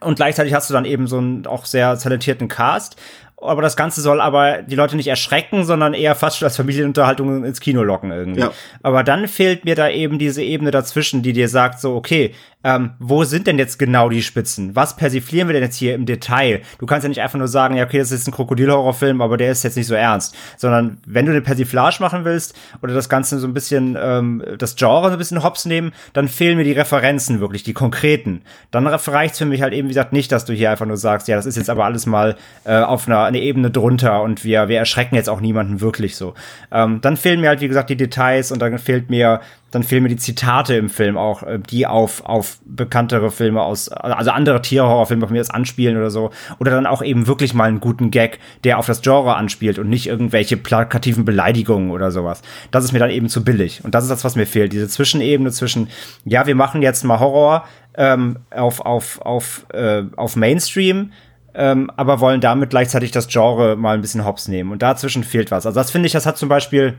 [0.00, 2.96] Und gleichzeitig hast du dann eben so einen auch sehr talentierten Cast.
[3.40, 7.44] Aber das Ganze soll aber die Leute nicht erschrecken, sondern eher fast schon als Familienunterhaltung
[7.44, 8.40] ins Kino locken irgendwie.
[8.40, 8.52] Ja.
[8.82, 12.90] Aber dann fehlt mir da eben diese Ebene dazwischen, die dir sagt, so, okay, ähm,
[12.98, 14.74] wo sind denn jetzt genau die Spitzen?
[14.74, 16.62] Was persiflieren wir denn jetzt hier im Detail?
[16.78, 19.36] Du kannst ja nicht einfach nur sagen, ja, okay, das ist jetzt ein Krokodilhorrorfilm, aber
[19.36, 20.34] der ist jetzt nicht so ernst.
[20.56, 24.74] Sondern wenn du eine Persiflage machen willst oder das Ganze so ein bisschen, ähm, das
[24.74, 28.42] Genre so ein bisschen hops nehmen, dann fehlen mir die Referenzen wirklich, die konkreten.
[28.72, 31.28] Dann reicht für mich halt eben, wie gesagt, nicht, dass du hier einfach nur sagst,
[31.28, 34.68] ja, das ist jetzt aber alles mal äh, auf einer eine Ebene drunter und wir,
[34.68, 36.34] wir erschrecken jetzt auch niemanden wirklich so.
[36.72, 40.02] Ähm, dann fehlen mir halt, wie gesagt, die Details und dann fehlt mir, dann fehlen
[40.02, 44.62] mir die Zitate im Film auch, äh, die auf, auf bekanntere Filme aus, also andere
[44.62, 46.30] Tierhorrorfilme auf mir das anspielen oder so.
[46.58, 49.88] Oder dann auch eben wirklich mal einen guten Gag, der auf das Genre anspielt und
[49.88, 52.42] nicht irgendwelche plakativen Beleidigungen oder sowas.
[52.70, 53.84] Das ist mir dann eben zu billig.
[53.84, 54.72] Und das ist das, was mir fehlt.
[54.72, 55.88] Diese Zwischenebene zwischen,
[56.24, 57.64] ja, wir machen jetzt mal Horror
[57.98, 61.10] ähm, auf, auf, auf, äh, auf Mainstream,
[61.54, 64.72] ähm, aber wollen damit gleichzeitig das Genre mal ein bisschen hops nehmen.
[64.72, 65.66] Und dazwischen fehlt was.
[65.66, 66.94] Also das finde ich, das hat zum Beispiel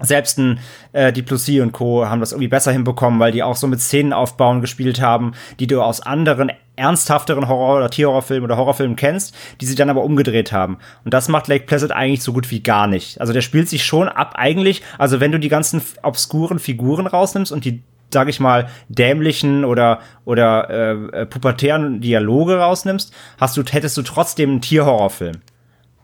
[0.00, 0.60] selbst ein
[0.92, 2.06] äh, die Plusie und Co.
[2.06, 5.66] haben das irgendwie besser hinbekommen, weil die auch so mit Szenen aufbauen gespielt haben, die
[5.66, 10.52] du aus anderen ernsthafteren Horror- oder Tierhorrorfilmen oder Horrorfilmen kennst, die sie dann aber umgedreht
[10.52, 10.78] haben.
[11.04, 13.20] Und das macht Lake Placid eigentlich so gut wie gar nicht.
[13.20, 17.50] Also der spielt sich schon ab eigentlich, also wenn du die ganzen obskuren Figuren rausnimmst
[17.50, 20.70] und die sag ich mal, dämlichen oder, oder
[21.12, 25.36] äh, pubertären Dialoge rausnimmst, hast du, hättest du trotzdem einen Tierhorrorfilm.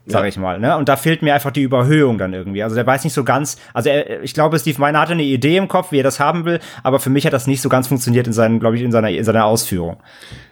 [0.07, 0.29] Sag ja.
[0.29, 0.77] ich mal, ne?
[0.77, 2.63] Und da fehlt mir einfach die Überhöhung dann irgendwie.
[2.63, 5.57] Also der weiß nicht so ganz, also er, ich glaube, Steve Miner hatte eine Idee
[5.57, 7.89] im Kopf, wie er das haben will, aber für mich hat das nicht so ganz
[7.89, 9.97] funktioniert in seinen, glaube ich, in seiner, in seiner Ausführung.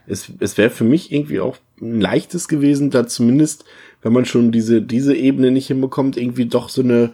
[0.07, 3.66] Es, es wäre für mich irgendwie auch ein leichtes gewesen, da zumindest,
[4.00, 7.11] wenn man schon diese, diese Ebene nicht hinbekommt, irgendwie doch so eine,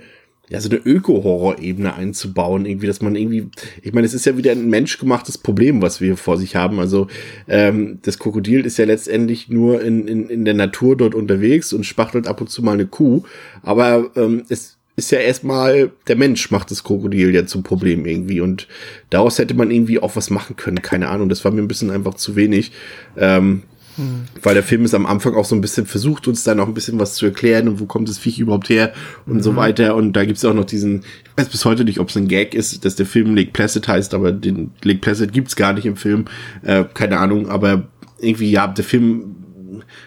[0.49, 3.49] ja, so eine Öko-Horror-Ebene einzubauen, irgendwie, dass man irgendwie,
[3.82, 6.80] ich meine, es ist ja wieder ein menschgemachtes Problem, was wir vor sich haben.
[6.80, 7.09] Also
[7.49, 11.84] ähm, das Krokodil ist ja letztendlich nur in, in, in der Natur dort unterwegs und
[11.84, 13.22] spachtelt ab und zu mal eine Kuh.
[13.62, 18.40] Aber ähm, es ist ja erstmal, der Mensch macht das Krokodil ja zum Problem irgendwie.
[18.40, 18.66] Und
[19.11, 20.82] daraus hätte man irgendwie auch was machen können.
[20.82, 22.72] Keine Ahnung, das war mir ein bisschen einfach zu wenig.
[23.16, 23.62] Ähm,
[23.99, 24.24] Mhm.
[24.42, 26.74] Weil der Film ist am Anfang auch so ein bisschen versucht, uns da noch ein
[26.74, 28.92] bisschen was zu erklären und wo kommt das Viech überhaupt her
[29.26, 29.42] und mhm.
[29.42, 29.94] so weiter.
[29.96, 32.55] Und da gibt's auch noch diesen, ich weiß bis heute nicht, ob es ein Gag
[32.55, 35.96] ist, dass der Film Lake Placid heißt, aber den Lake Placid gibt's gar nicht im
[35.96, 36.26] Film.
[36.62, 37.88] Äh, keine Ahnung, aber
[38.20, 39.34] irgendwie, ja, der Film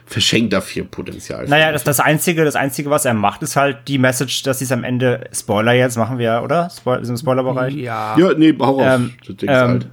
[0.05, 1.45] verschenkt dafür Potenzial.
[1.47, 4.65] Naja, das, das Einzige, das Einzige, was er macht, ist halt die Message, dass sie
[4.65, 6.69] es am Ende, Spoiler jetzt, machen wir, oder?
[6.69, 7.73] Spoiler, ist im Spoilerbereich?
[7.75, 8.17] Ja.
[8.17, 8.99] Ja, nee, hau raus.
[8.99, 9.87] Ähm, das, ähm, halt.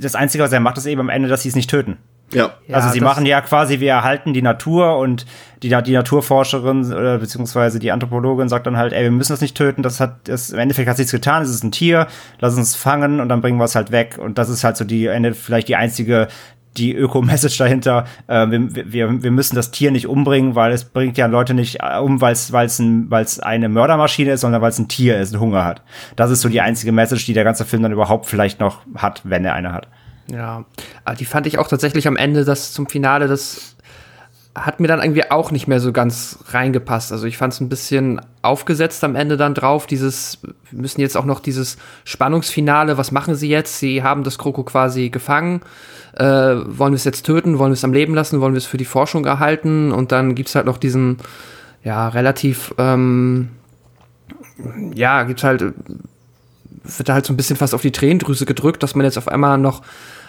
[0.00, 1.96] das Einzige, was er macht, ist eben am Ende, dass sie es nicht töten.
[2.34, 2.54] Ja.
[2.70, 5.26] Also sie machen ja quasi, wir erhalten die Natur und
[5.62, 9.56] die, die Naturforscherin oder beziehungsweise die Anthropologin sagt dann halt, ey, wir müssen das nicht
[9.56, 12.06] töten, das hat, das, im Endeffekt hat nichts getan, es ist ein Tier,
[12.40, 14.18] lass uns fangen und dann bringen wir es halt weg.
[14.20, 16.28] Und das ist halt so die Ende, vielleicht die einzige,
[16.76, 18.04] die Öko-Message dahinter.
[18.26, 21.78] Äh, wir, wir, wir müssen das Tier nicht umbringen, weil es bringt ja Leute nicht
[21.80, 24.78] äh, um, weil es weil es ein, weil es eine Mördermaschine ist, sondern weil es
[24.78, 25.82] ein Tier ist, ein Hunger hat.
[26.16, 29.22] Das ist so die einzige Message, die der ganze Film dann überhaupt vielleicht noch hat,
[29.24, 29.88] wenn er eine hat.
[30.28, 30.64] Ja,
[31.04, 33.74] ah, die fand ich auch tatsächlich am Ende, das zum Finale, das
[34.54, 37.10] hat mir dann irgendwie auch nicht mehr so ganz reingepasst.
[37.10, 39.86] Also ich fand es ein bisschen aufgesetzt am Ende dann drauf.
[39.86, 43.80] Dieses, wir müssen jetzt auch noch dieses Spannungsfinale, was machen sie jetzt?
[43.80, 45.60] Sie haben das Kroko quasi gefangen.
[46.16, 47.58] Äh, wollen wir es jetzt töten?
[47.58, 48.40] Wollen wir es am Leben lassen?
[48.40, 49.90] Wollen wir es für die Forschung erhalten?
[49.90, 51.18] Und dann gibt's halt noch diesen,
[51.82, 53.48] ja, relativ, ähm,
[54.94, 55.74] ja, gibt's halt
[56.84, 59.28] wird da halt so ein bisschen fast auf die Tränendrüse gedrückt, dass man jetzt auf
[59.28, 59.82] einmal noch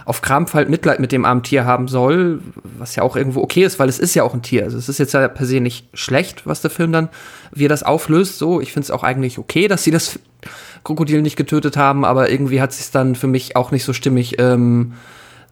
[0.06, 2.39] auf Krampf halt Mitleid mit dem armen Tier haben soll,
[2.78, 4.64] was ja auch irgendwo okay ist, weil es ist ja auch ein Tier.
[4.64, 7.10] Also es ist jetzt ja per se nicht schlecht, was der Film dann,
[7.51, 8.38] wie er das auflöst.
[8.38, 10.20] So, ich finde es auch eigentlich okay, dass sie das
[10.84, 14.39] Krokodil nicht getötet haben, aber irgendwie hat sich dann für mich auch nicht so stimmig
[14.39, 14.93] ähm,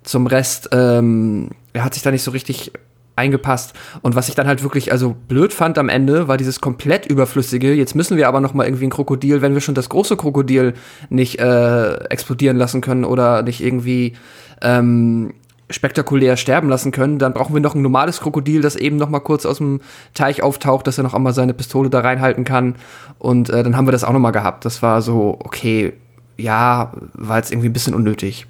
[0.04, 0.70] zum Rest.
[0.72, 2.72] Ähm, er hat sich da nicht so richtig
[3.16, 3.74] eingepasst.
[4.02, 7.74] Und was ich dann halt wirklich also blöd fand am Ende, war dieses komplett überflüssige.
[7.74, 10.74] Jetzt müssen wir aber noch mal irgendwie ein Krokodil, wenn wir schon das große Krokodil
[11.10, 14.14] nicht äh, explodieren lassen können oder nicht irgendwie
[14.62, 15.34] ähm,
[15.70, 19.20] spektakulär sterben lassen können, dann brauchen wir noch ein normales Krokodil, das eben noch mal
[19.20, 19.82] kurz aus dem
[20.14, 22.76] Teich auftaucht, dass er noch einmal seine Pistole da reinhalten kann.
[23.20, 24.66] Und äh, dann haben wir das auch noch mal gehabt.
[24.66, 25.94] Das war so okay,
[26.38, 28.48] ja, war jetzt irgendwie ein bisschen unnötig.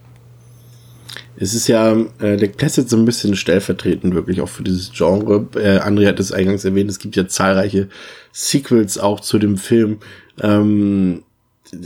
[1.36, 5.48] Es ist ja, äh, der Placid so ein bisschen stellvertretend wirklich auch für dieses Genre.
[5.56, 7.90] Äh, André hat es eingangs erwähnt, es gibt ja zahlreiche
[8.32, 10.00] Sequels auch zu dem Film.
[10.42, 11.24] Ähm,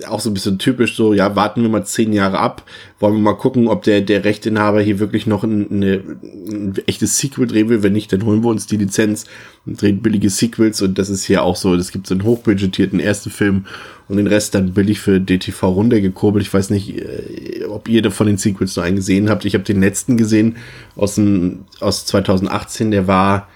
[0.08, 2.64] auch so ein bisschen typisch so, ja, warten wir mal zehn Jahre ab,
[3.00, 7.18] wollen wir mal gucken, ob der, der Rechteinhaber hier wirklich noch ein, eine, ein echtes
[7.18, 7.84] Sequel drehen will.
[7.84, 9.26] Wenn nicht, dann holen wir uns die Lizenz
[9.66, 11.76] und drehen billige Sequels und das ist hier auch so.
[11.76, 13.66] Es gibt so einen hochbudgetierten ersten Film
[14.08, 16.46] und den Rest dann billig für DTV runtergekurbelt.
[16.46, 19.46] Ich weiß nicht, äh, ob ihr von den Sequels noch einen gesehen habt.
[19.46, 20.58] Ich habe den letzten gesehen
[20.96, 23.48] aus, dem, aus 2018, der war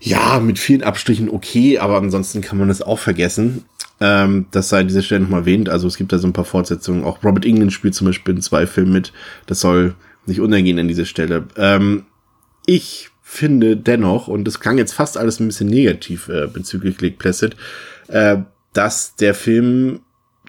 [0.00, 3.64] ja, mit vielen Abstrichen okay, aber ansonsten kann man das auch vergessen.
[4.00, 5.68] Ähm, das sei an dieser Stelle nochmal erwähnt.
[5.68, 7.04] Also es gibt da so ein paar Fortsetzungen.
[7.04, 9.12] Auch Robert England spielt zum Beispiel in zwei Filmen mit.
[9.46, 9.94] Das soll
[10.26, 11.48] nicht untergehen an dieser Stelle.
[11.56, 12.04] Ähm,
[12.66, 17.16] ich finde dennoch, und das klang jetzt fast alles ein bisschen negativ äh, bezüglich Lake
[17.16, 17.56] Placid,
[18.08, 18.38] äh,
[18.72, 20.00] dass der Film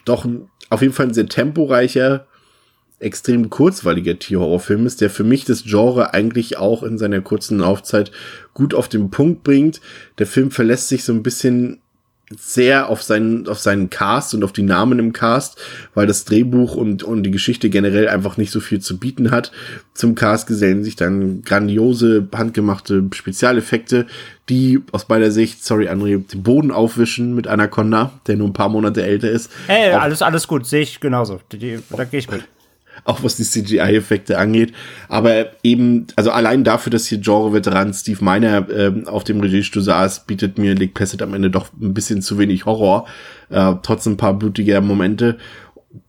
[0.06, 0.26] doch
[0.70, 2.26] auf jeden Fall ein sehr temporeicher
[3.00, 8.12] extrem kurzweiliger Tierhorrorfilm ist, der für mich das Genre eigentlich auch in seiner kurzen Laufzeit
[8.54, 9.82] gut auf den Punkt bringt.
[10.20, 11.82] Der Film verlässt sich so ein bisschen
[12.38, 15.60] sehr auf seinen, auf seinen Cast und auf die Namen im Cast,
[15.94, 19.52] weil das Drehbuch und, und die Geschichte generell einfach nicht so viel zu bieten hat.
[19.94, 24.08] Zum Cast gesellen sich dann grandiose, handgemachte Spezialeffekte,
[24.50, 28.70] die aus meiner Sicht, sorry André, den Boden aufwischen mit Anaconda, der nur ein paar
[28.70, 29.52] Monate älter ist.
[29.68, 31.40] Hey, alles, alles gut, sehe ich genauso.
[31.52, 32.44] Die, da gehe ich mit
[33.04, 34.74] auch was die CGI-Effekte angeht.
[35.08, 40.26] Aber eben, also allein dafür, dass hier Genre-Veteran Steve Miner äh, auf dem Regiestuhl saß,
[40.26, 43.08] bietet mir Lake Placid am Ende doch ein bisschen zu wenig Horror,
[43.50, 45.38] äh, trotz ein paar blutiger Momente.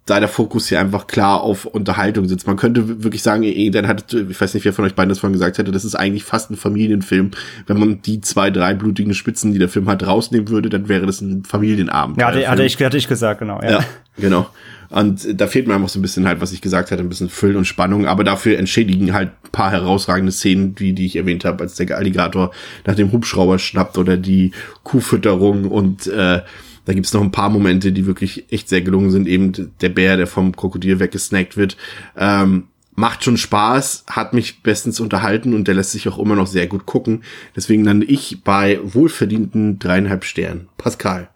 [0.07, 2.47] Da der Fokus hier einfach klar auf Unterhaltung sitzt.
[2.47, 5.33] Man könnte wirklich sagen, dann hat, ich weiß nicht, wer von euch beiden das vorhin
[5.33, 7.33] gesagt hätte, das ist eigentlich fast ein Familienfilm.
[7.67, 11.07] Wenn man die zwei, drei blutigen Spitzen, die der Film hat, rausnehmen würde, dann wäre
[11.07, 12.21] das ein Familienabend.
[12.21, 13.61] Ja, hatte, hatte, ich, hatte ich gesagt, genau.
[13.63, 13.85] Ja, ja
[14.19, 14.49] genau.
[14.93, 17.31] Und da fehlt mir einfach so ein bisschen halt, was ich gesagt hatte, ein bisschen
[17.31, 18.07] Füll und Spannung.
[18.07, 22.51] Aber dafür entschädigen halt paar herausragende Szenen, wie die ich erwähnt habe, als der Alligator
[22.85, 24.53] nach dem Hubschrauber schnappt oder die
[24.83, 26.43] Kuhfütterung und äh,
[26.85, 29.29] da gibt's noch ein paar Momente, die wirklich echt sehr gelungen sind.
[29.29, 31.77] Eben der Bär, der vom Krokodil weggesnackt wird.
[32.17, 36.47] Ähm, macht schon Spaß, hat mich bestens unterhalten und der lässt sich auch immer noch
[36.47, 37.23] sehr gut gucken.
[37.57, 40.69] Deswegen lande ich bei wohlverdienten dreieinhalb Sternen.
[40.77, 41.29] Pascal.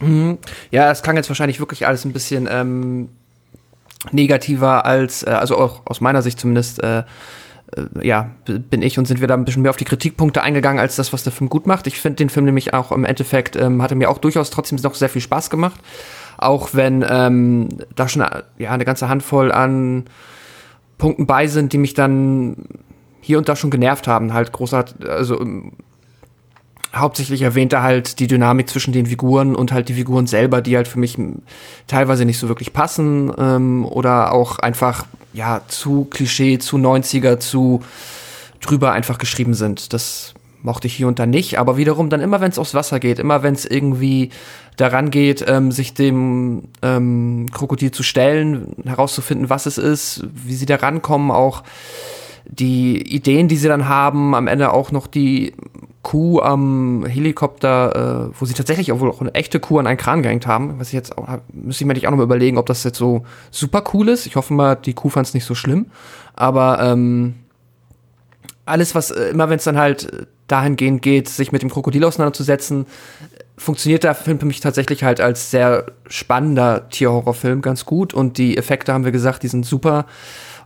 [0.00, 0.38] Mhm.
[0.70, 3.10] Ja, es klang jetzt wahrscheinlich wirklich alles ein bisschen ähm,
[4.12, 7.04] negativer als, äh, also auch aus meiner Sicht zumindest, äh,
[8.02, 10.96] ja, bin ich und sind wir da ein bisschen mehr auf die Kritikpunkte eingegangen, als
[10.96, 11.86] das, was der Film gut macht.
[11.86, 14.94] Ich finde den Film nämlich auch im Endeffekt, ähm, hatte mir auch durchaus trotzdem noch
[14.94, 15.80] sehr viel Spaß gemacht.
[16.38, 18.24] Auch wenn ähm, da schon
[18.58, 20.04] ja, eine ganze Handvoll an
[20.98, 22.56] Punkten bei sind, die mich dann
[23.20, 24.32] hier und da schon genervt haben.
[24.32, 25.44] Halt großartig, also
[26.94, 30.76] hauptsächlich erwähnt er halt die Dynamik zwischen den Figuren und halt die Figuren selber, die
[30.76, 31.16] halt für mich
[31.86, 37.82] teilweise nicht so wirklich passen ähm, oder auch einfach ja zu Klischee, zu 90er, zu
[38.60, 39.92] drüber einfach geschrieben sind.
[39.92, 43.00] Das mochte ich hier und da nicht, aber wiederum dann immer, wenn es aufs Wasser
[43.00, 44.30] geht, immer wenn es irgendwie
[44.76, 50.66] daran geht, ähm, sich dem ähm, Krokodil zu stellen, herauszufinden, was es ist, wie sie
[50.66, 51.62] da rankommen, auch
[52.46, 55.54] die Ideen, die sie dann haben, am Ende auch noch die
[56.02, 59.98] Kuh am Helikopter, äh, wo sie tatsächlich auch wohl auch eine echte Kuh an einen
[59.98, 60.78] Kran gehängt haben.
[60.78, 62.98] Was ich jetzt auch, müsste ich mir nicht auch noch mal überlegen, ob das jetzt
[62.98, 64.26] so super cool ist.
[64.26, 65.86] Ich hoffe mal, die Kuh fand es nicht so schlimm.
[66.34, 67.34] Aber ähm,
[68.64, 72.86] alles, was äh, immer wenn es dann halt dahingehend geht, sich mit dem Krokodil auseinanderzusetzen,
[73.56, 78.14] funktioniert der Film für mich tatsächlich halt als sehr spannender Tierhorrorfilm ganz gut.
[78.14, 80.06] Und die Effekte haben wir gesagt, die sind super.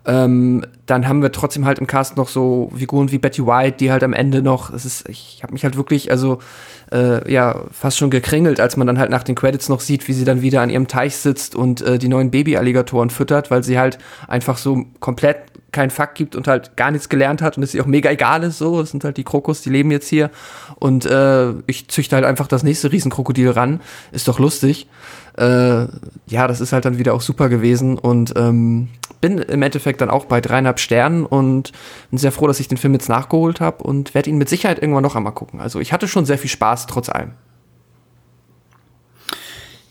[0.07, 3.91] Ähm, dann haben wir trotzdem halt im Cast noch so Figuren wie Betty White, die
[3.91, 6.41] halt am Ende noch, es ist, ich habe mich halt wirklich, also
[6.93, 10.13] äh, ja, fast schon gekringelt, als man dann halt nach den Credits noch sieht, wie
[10.13, 13.79] sie dann wieder an ihrem Teich sitzt und äh, die neuen Baby-Alligatoren füttert, weil sie
[13.79, 13.99] halt
[14.29, 15.39] einfach so komplett
[15.73, 18.45] keinen Fakt gibt und halt gar nichts gelernt hat und es ihr auch mega egal
[18.45, 20.31] ist, so, es sind halt die Krokus, die leben jetzt hier.
[20.77, 23.81] Und äh, ich züchte halt einfach das nächste Riesenkrokodil ran,
[24.13, 24.87] ist doch lustig.
[25.37, 25.87] Äh,
[26.27, 28.89] ja, das ist halt dann wieder auch super gewesen und ähm,
[29.21, 31.73] bin im Endeffekt dann auch bei dreieinhalb Sternen und
[32.11, 34.81] bin sehr froh, dass ich den Film jetzt nachgeholt habe und werde ihn mit Sicherheit
[34.81, 35.61] irgendwann noch einmal gucken.
[35.61, 37.33] Also ich hatte schon sehr viel Spaß trotz allem.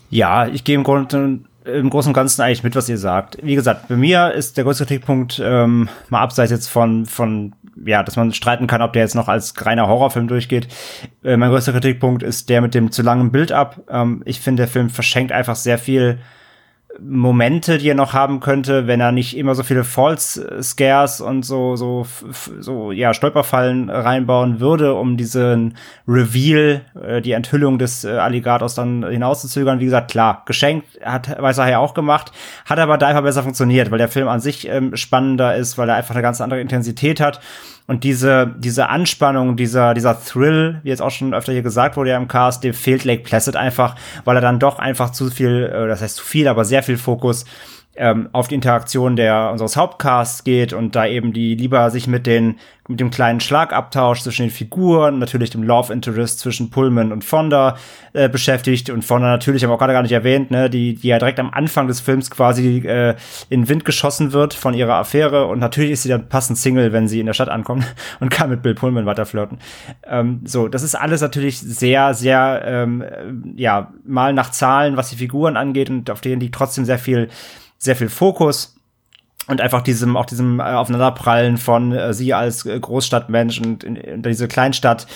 [0.10, 3.38] Ja, ich gehe im Grunde im Großen und Ganzen eigentlich mit, was ihr sagt.
[3.42, 7.54] Wie gesagt, bei mir ist der größte Kritikpunkt ähm, mal abseits jetzt von von
[7.86, 10.68] ja, dass man streiten kann, ob der jetzt noch als reiner Horrorfilm durchgeht.
[11.24, 13.82] Äh, mein größter Kritikpunkt ist der mit dem zu langen Build-up.
[13.90, 16.20] Ähm, ich finde, der Film verschenkt einfach sehr viel
[17.00, 21.44] Momente, die er noch haben könnte, wenn er nicht immer so viele False Scares und
[21.44, 22.06] so so
[22.60, 25.76] so ja Stolperfallen reinbauen würde, um diesen
[26.08, 29.80] Reveal, äh, die Enthüllung des äh, Alligators dann hinauszuzögern.
[29.80, 32.32] Wie gesagt, klar, geschenkt hat Weißer ja auch gemacht,
[32.66, 35.90] hat aber da einfach besser funktioniert, weil der Film an sich ähm, spannender ist, weil
[35.90, 37.40] er einfach eine ganz andere Intensität hat
[37.86, 42.12] und diese, diese Anspannung, dieser, dieser Thrill, wie jetzt auch schon öfter hier gesagt wurde
[42.12, 45.64] ja im Cast, dem fehlt Lake Placid einfach, weil er dann doch einfach zu viel,
[45.64, 47.46] äh, das heißt zu viel, aber sehr viel Fokus
[47.96, 52.26] ähm, auf die Interaktion der unseres Hauptcasts geht und da eben die lieber sich mit
[52.26, 52.56] den
[52.90, 57.78] mit dem kleinen Schlagabtausch zwischen den Figuren, natürlich dem Love Interest zwischen Pullman und Fonda
[58.12, 61.18] äh, beschäftigt und Fonda natürlich, haben auch gerade gar nicht erwähnt, ne, die die ja
[61.18, 63.16] direkt am Anfang des Films quasi äh,
[63.50, 66.92] in den Wind geschossen wird von ihrer Affäre und natürlich ist sie dann passend Single,
[66.92, 67.86] wenn sie in der Stadt ankommt
[68.20, 69.60] und kann mit Bill Pullman weiter flirten.
[70.06, 75.16] Ähm, so, das ist alles natürlich sehr sehr ähm, ja mal nach Zahlen, was die
[75.16, 77.30] Figuren angeht und auf denen liegt trotzdem sehr viel
[77.84, 78.76] sehr viel Fokus
[79.48, 83.96] und einfach diesem auch diesem äh, Aufeinanderprallen von äh, sie als äh, Großstadtmensch und in,
[83.96, 85.08] in diese Kleinstadt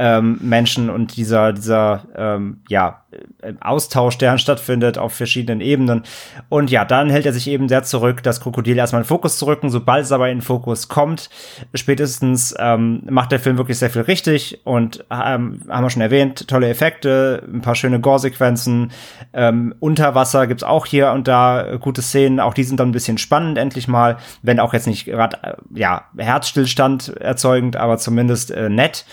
[0.00, 3.02] ähm, Menschen und dieser, dieser, ähm, ja,
[3.42, 6.04] äh, Austausch, der stattfindet auf verschiedenen Ebenen.
[6.48, 9.46] Und ja, dann hält er sich eben sehr zurück, das Krokodil erstmal in Fokus zu
[9.46, 9.68] rücken.
[9.68, 11.28] Sobald es aber in Fokus kommt,
[11.74, 16.48] spätestens ähm, macht der Film wirklich sehr viel richtig und ähm, haben wir schon erwähnt,
[16.48, 18.92] tolle Effekte, ein paar schöne Gore-Sequenzen.
[19.34, 22.92] Ähm, unter Wasser gibt's auch hier und da gute Szenen, auch die sind dann ein
[22.92, 28.50] bisschen spannend endlich mal, wenn auch jetzt nicht gerade, äh, ja, Herzstillstand erzeugend, aber zumindest
[28.50, 29.04] äh, nett.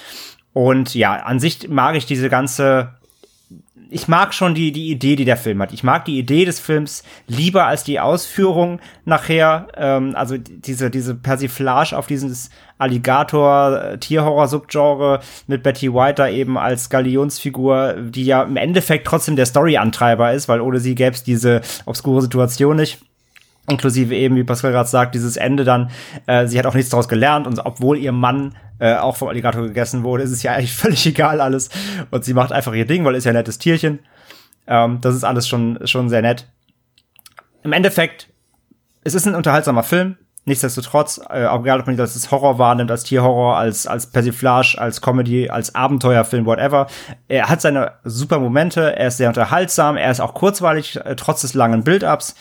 [0.54, 2.98] Und ja, an sich mag ich diese ganze
[3.90, 5.72] ich mag schon die, die Idee, die der Film hat.
[5.74, 9.68] Ich mag die Idee des Films lieber als die Ausführung nachher.
[9.76, 17.96] Ähm, also diese, diese Persiflage auf dieses Alligator-Tierhorror-Subgenre mit Betty White da eben als Galionsfigur,
[18.00, 22.22] die ja im Endeffekt trotzdem der Story-Antreiber ist, weil ohne sie gäbe es diese obskure
[22.22, 23.00] Situation nicht
[23.70, 25.92] inklusive eben, wie Pascal gerade sagt, dieses Ende dann,
[26.26, 29.64] äh, sie hat auch nichts daraus gelernt und obwohl ihr Mann äh, auch vom Alligator
[29.64, 31.70] gegessen wurde, ist es ja eigentlich völlig egal alles.
[32.12, 34.00] Und sie macht einfach ihr Ding, weil ist ja ein nettes Tierchen.
[34.68, 36.48] Ähm, das ist alles schon, schon sehr nett.
[37.64, 38.30] Im Endeffekt,
[39.04, 40.18] es ist ein unterhaltsamer Film.
[40.48, 44.78] Nichtsdestotrotz, äh, auch egal, ob man das als Horror wahrnimmt, als Tierhorror, als, als Persiflage,
[44.78, 46.88] als Comedy, als Abenteuerfilm, whatever.
[47.28, 51.42] Er hat seine super Momente, er ist sehr unterhaltsam, er ist auch kurzweilig, äh, trotz
[51.42, 52.36] des langen Build-Ups.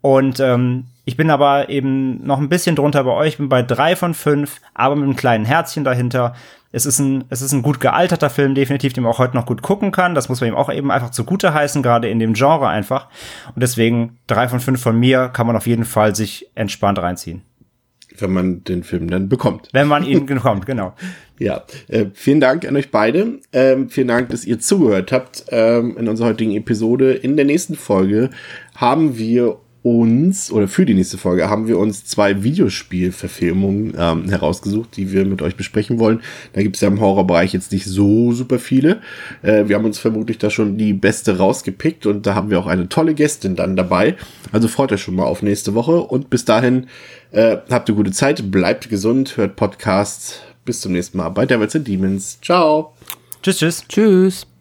[0.00, 3.94] Und ähm, ich bin aber eben noch ein bisschen drunter bei euch, bin bei drei
[3.94, 6.34] von fünf, aber mit einem kleinen Herzchen dahinter.
[6.72, 9.46] Es ist ein, es ist ein gut gealterter Film, definitiv, den man auch heute noch
[9.46, 10.16] gut gucken kann.
[10.16, 13.06] Das muss man ihm auch eben einfach zugute heißen, gerade in dem Genre einfach.
[13.54, 17.42] Und deswegen drei von fünf von mir kann man auf jeden Fall sich entspannt reinziehen.
[18.18, 19.68] Wenn man den Film dann bekommt.
[19.72, 20.94] Wenn man ihn bekommt, genau.
[21.38, 23.40] Ja, äh, vielen Dank an euch beide.
[23.52, 27.14] Ähm, vielen Dank, dass ihr zugehört habt ähm, in unserer heutigen Episode.
[27.14, 28.30] In der nächsten Folge
[28.76, 34.96] haben wir uns, oder für die nächste Folge, haben wir uns zwei Videospielverfilmungen ähm, herausgesucht,
[34.96, 36.20] die wir mit euch besprechen wollen.
[36.52, 39.00] Da gibt es ja im Horrorbereich jetzt nicht so super viele.
[39.42, 42.66] Äh, wir haben uns vermutlich da schon die beste rausgepickt und da haben wir auch
[42.66, 44.16] eine tolle Gästin dann dabei.
[44.52, 46.86] Also freut euch schon mal auf nächste Woche und bis dahin
[47.32, 50.40] äh, habt ihr gute Zeit, bleibt gesund, hört Podcasts.
[50.64, 52.38] Bis zum nächsten Mal bei Devils and Demons.
[52.40, 52.94] Ciao.
[53.42, 53.84] Tschüss, tschüss.
[53.88, 54.51] Tschüss.